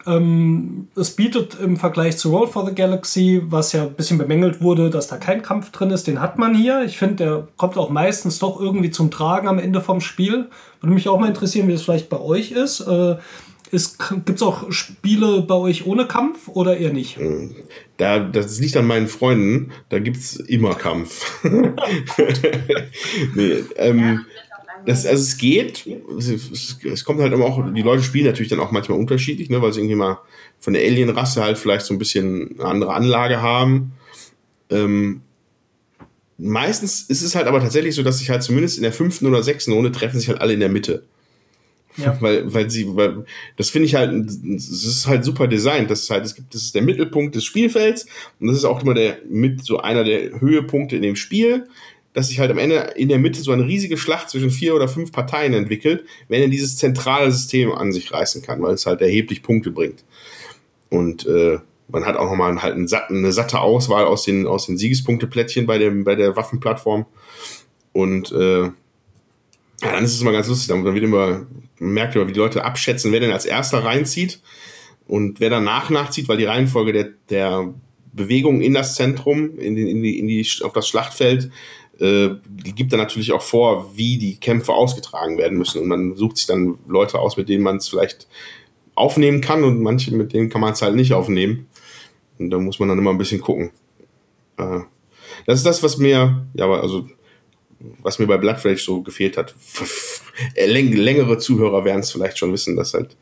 [0.07, 4.61] Ähm, es bietet im Vergleich zu Roll for the Galaxy, was ja ein bisschen bemängelt
[4.61, 6.83] wurde, dass da kein Kampf drin ist, den hat man hier.
[6.85, 10.49] Ich finde, der kommt auch meistens doch irgendwie zum Tragen am Ende vom Spiel.
[10.81, 12.81] Würde mich auch mal interessieren, wie das vielleicht bei euch ist.
[12.81, 13.17] Äh,
[13.73, 17.17] Gibt es auch Spiele bei euch ohne Kampf oder eher nicht?
[17.17, 17.55] Hm.
[17.97, 19.73] Da, das liegt an meinen Freunden.
[19.89, 21.43] Da gibt es immer Kampf.
[23.35, 24.27] nee, ähm,
[24.87, 25.87] das, also es geht.
[26.19, 29.63] Es, es, kommt halt aber auch, die Leute spielen natürlich dann auch manchmal unterschiedlich, ne,
[29.63, 30.19] weil sie irgendwie mal
[30.59, 33.93] von der Alien-Rasse halt vielleicht so ein bisschen eine andere Anlage haben.
[34.71, 35.23] Ähm,
[36.39, 39.43] meistens ist es halt aber tatsächlich so, dass sich halt zumindest in der fünften oder
[39.43, 41.05] sechsten Runde treffen sich halt alle in der Mitte.
[41.97, 42.17] Ja.
[42.21, 43.27] Weil, weil sie, weil,
[43.57, 45.91] das finde ich halt, es ist halt super designt.
[45.91, 48.07] Das ist halt, es gibt, das ist der Mittelpunkt des Spielfelds
[48.41, 51.69] und das ist auch immer der, mit so einer der Höhepunkte in dem Spiel,
[52.13, 54.89] dass sich halt am Ende in der Mitte so eine riesige Schlacht zwischen vier oder
[54.89, 59.01] fünf Parteien entwickelt, wenn er dieses zentrale System an sich reißen kann, weil es halt
[59.01, 60.05] erheblich Punkte bringt.
[60.91, 61.59] Und, äh,
[61.93, 66.05] man hat auch nochmal halt eine satte Auswahl aus den, aus den Siegespunkteplättchen bei, dem,
[66.05, 67.07] bei der Waffenplattform.
[67.93, 68.73] Und äh, ja,
[69.81, 70.69] dann ist es immer ganz lustig.
[70.69, 71.47] Dann wird immer,
[71.79, 74.41] merkt immer, wie die Leute abschätzen, wer denn als erster reinzieht
[75.07, 77.75] und wer danach nachzieht, weil die Reihenfolge der, der
[78.13, 81.51] Bewegung in das Zentrum, in in die, in die, auf das Schlachtfeld,
[82.03, 85.81] äh, die gibt dann natürlich auch vor, wie die Kämpfe ausgetragen werden müssen.
[85.81, 88.27] Und man sucht sich dann Leute aus, mit denen man es vielleicht
[88.97, 91.69] aufnehmen kann und manche, mit denen kann man es halt nicht aufnehmen.
[92.41, 93.71] Und da muss man dann immer ein bisschen gucken.
[94.57, 94.81] Äh,
[95.47, 97.09] das ist das, was mir, ja, also
[98.01, 99.55] was mir bei Blood Rage so gefehlt hat.
[100.57, 103.17] Läng längere Zuhörer werden es vielleicht schon wissen, dass halt,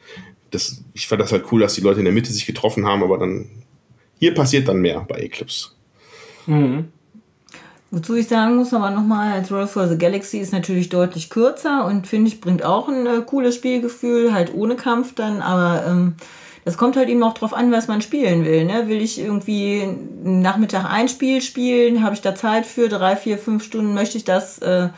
[0.52, 3.02] das, ich fand das halt cool, dass die Leute in der Mitte sich getroffen haben,
[3.02, 3.50] aber dann,
[4.18, 5.68] hier passiert dann mehr bei Eclipse.
[6.46, 6.88] Mhm.
[7.92, 11.84] Wozu ich sagen muss, aber nochmal, als Roll for the Galaxy ist natürlich deutlich kürzer
[11.86, 16.14] und finde ich, bringt auch ein äh, cooles Spielgefühl, halt ohne Kampf dann, aber ähm,
[16.64, 18.64] das kommt halt eben auch drauf an, was man spielen will.
[18.64, 18.86] Ne?
[18.86, 19.88] Will ich irgendwie
[20.22, 22.04] Nachmittag ein Spiel spielen?
[22.04, 22.88] Habe ich da Zeit für?
[22.88, 24.90] Drei, vier, fünf Stunden möchte ich das, äh,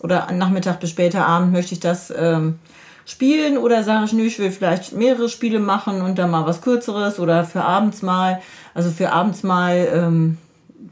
[0.00, 2.60] oder Nachmittag bis später Abend möchte ich das ähm,
[3.06, 3.56] spielen?
[3.56, 7.18] Oder sage ich, nö, ich will vielleicht mehrere Spiele machen und dann mal was Kürzeres
[7.18, 8.40] oder für abends mal.
[8.74, 10.38] Also für abends mal ähm,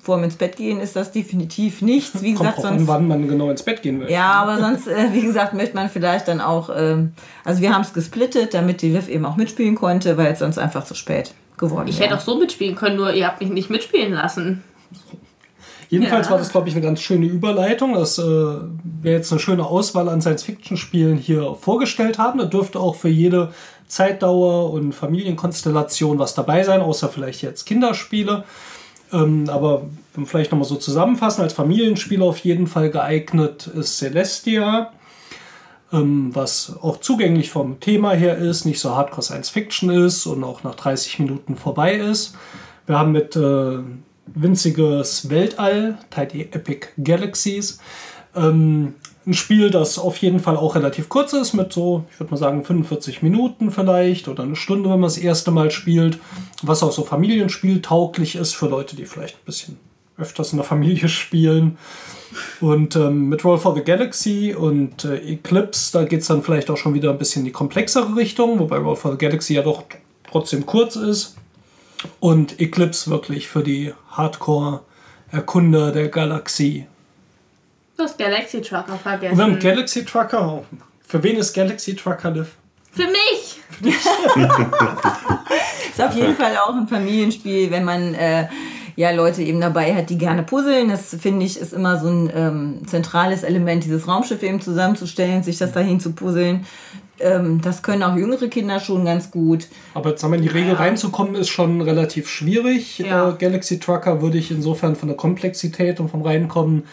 [0.02, 2.22] vor dem ins Bett gehen ist das definitiv nichts.
[2.22, 4.10] Wie Kommt gesagt, sonst, wann man genau ins Bett gehen will.
[4.10, 7.12] Ja, aber sonst, äh, wie gesagt, möchte man vielleicht dann auch, ähm,
[7.44, 10.58] also wir haben es gesplittet, damit die Liv eben auch mitspielen konnte, weil es sonst
[10.58, 13.70] einfach zu spät geworden Ich hätte auch so mitspielen können, nur ihr habt mich nicht
[13.70, 14.62] mitspielen lassen.
[15.88, 16.32] Jedenfalls ja.
[16.32, 20.08] war das, glaube ich, eine ganz schöne Überleitung, dass äh, wir jetzt eine schöne Auswahl
[20.08, 22.38] an Science-Fiction-Spielen hier vorgestellt haben.
[22.38, 23.52] Da dürfte auch für jede
[23.86, 28.44] Zeitdauer und Familienkonstellation was dabei sein, außer vielleicht jetzt Kinderspiele.
[29.14, 29.86] Ähm, aber
[30.26, 34.92] vielleicht nochmal so zusammenfassen, als Familienspiel auf jeden Fall geeignet ist Celestia,
[35.92, 40.42] ähm, was auch zugänglich vom Thema her ist, nicht so Hardcore Science Fiction ist und
[40.42, 42.34] auch nach 30 Minuten vorbei ist.
[42.86, 43.78] Wir haben mit äh,
[44.26, 47.78] winziges Weltall, Tidy Epic Galaxies,
[48.36, 48.94] ähm,
[49.26, 52.36] ein Spiel, das auf jeden Fall auch relativ kurz ist, mit so, ich würde mal
[52.36, 56.18] sagen, 45 Minuten vielleicht oder eine Stunde, wenn man das erste Mal spielt,
[56.62, 59.78] was auch so familienspieltauglich ist für Leute, die vielleicht ein bisschen
[60.18, 61.78] öfters in der Familie spielen.
[62.60, 66.68] Und ähm, mit Roll for the Galaxy und äh, Eclipse, da geht es dann vielleicht
[66.68, 69.62] auch schon wieder ein bisschen in die komplexere Richtung, wobei Roll for the Galaxy ja
[69.62, 69.84] doch
[70.28, 71.36] trotzdem kurz ist.
[72.20, 76.86] Und Eclipse wirklich für die Hardcore-Erkunder der Galaxie
[77.96, 79.36] Du hast Galaxy Trucker vergessen.
[79.36, 80.64] Wir haben Galaxy Trucker.
[81.06, 82.56] Für wen ist Galaxy Trucker Liv?
[82.90, 83.60] Für mich!
[85.90, 88.48] ist auf jeden Fall auch ein Familienspiel, wenn man äh,
[88.96, 90.88] ja Leute eben dabei hat, die gerne puzzeln.
[90.88, 95.58] Das finde ich ist immer so ein ähm, zentrales Element, dieses Raumschiff eben zusammenzustellen, sich
[95.58, 96.66] das dahin zu puzzeln.
[97.20, 99.68] Ähm, das können auch jüngere Kinder schon ganz gut.
[99.94, 100.78] Aber jetzt haben wir in die Regel ja.
[100.78, 102.98] reinzukommen, ist schon relativ schwierig.
[102.98, 103.30] Ja.
[103.30, 106.84] Äh, Galaxy Trucker würde ich insofern von der Komplexität und vom Reinkommen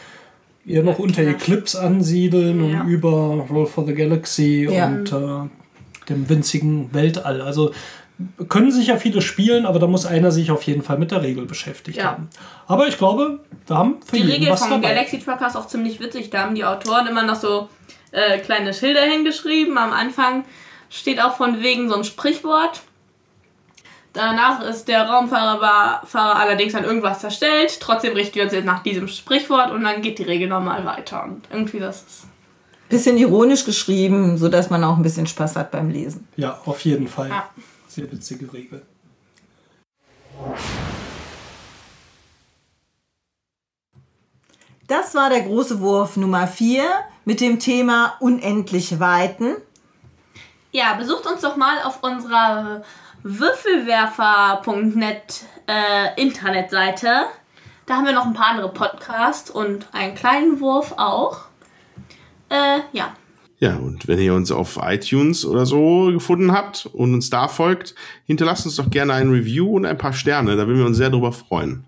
[0.65, 6.93] eher noch unter Eclipse ansiedeln und über Roll for the Galaxy und äh, dem winzigen
[6.93, 7.41] Weltall.
[7.41, 7.71] Also
[8.49, 11.23] können sich ja viele spielen, aber da muss einer sich auf jeden Fall mit der
[11.23, 12.11] Regel beschäftigt ja.
[12.11, 12.29] haben.
[12.67, 14.89] Aber ich glaube, wir haben für Die Regel vom dabei.
[14.89, 16.29] Galaxy Trucker ist auch ziemlich witzig.
[16.29, 17.69] Da haben die Autoren immer noch so
[18.11, 19.77] äh, kleine Schilder hingeschrieben.
[19.77, 20.45] Am Anfang
[20.89, 22.81] steht auch von wegen so ein Sprichwort.
[24.13, 27.79] Danach ist der Raumfahrer Fahrer allerdings an irgendwas zerstellt.
[27.79, 31.23] Trotzdem richten wir uns jetzt nach diesem Sprichwort und dann geht die Regel nochmal weiter.
[31.23, 32.23] Und irgendwie das ist.
[32.89, 36.27] Bisschen ironisch geschrieben, sodass man auch ein bisschen Spaß hat beim Lesen.
[36.35, 37.29] Ja, auf jeden Fall.
[37.29, 37.49] Ja.
[37.87, 38.81] Sehr witzige Regel.
[44.87, 46.83] Das war der große Wurf Nummer 4
[47.23, 49.55] mit dem Thema unendliche Weiten.
[50.73, 52.83] Ja, besucht uns doch mal auf unserer
[53.23, 57.23] würfelwerfer.net äh, Internetseite.
[57.85, 61.45] Da haben wir noch ein paar andere Podcasts und einen kleinen Wurf auch.
[62.49, 63.13] Äh, ja.
[63.59, 67.93] Ja, und wenn ihr uns auf iTunes oder so gefunden habt und uns da folgt,
[68.25, 70.55] hinterlasst uns doch gerne ein Review und ein paar Sterne.
[70.55, 71.83] Da würden wir uns sehr drüber freuen.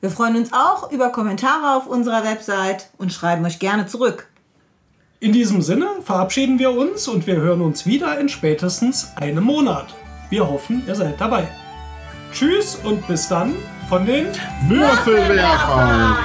[0.00, 4.28] Wir freuen uns auch über Kommentare auf unserer Website und schreiben euch gerne zurück.
[5.18, 9.94] In diesem Sinne verabschieden wir uns und wir hören uns wieder in spätestens einem Monat.
[10.30, 11.46] Wir hoffen, ihr seid dabei.
[12.32, 13.54] Tschüss und bis dann
[13.88, 14.28] von den
[14.68, 16.18] Würfelwerfer!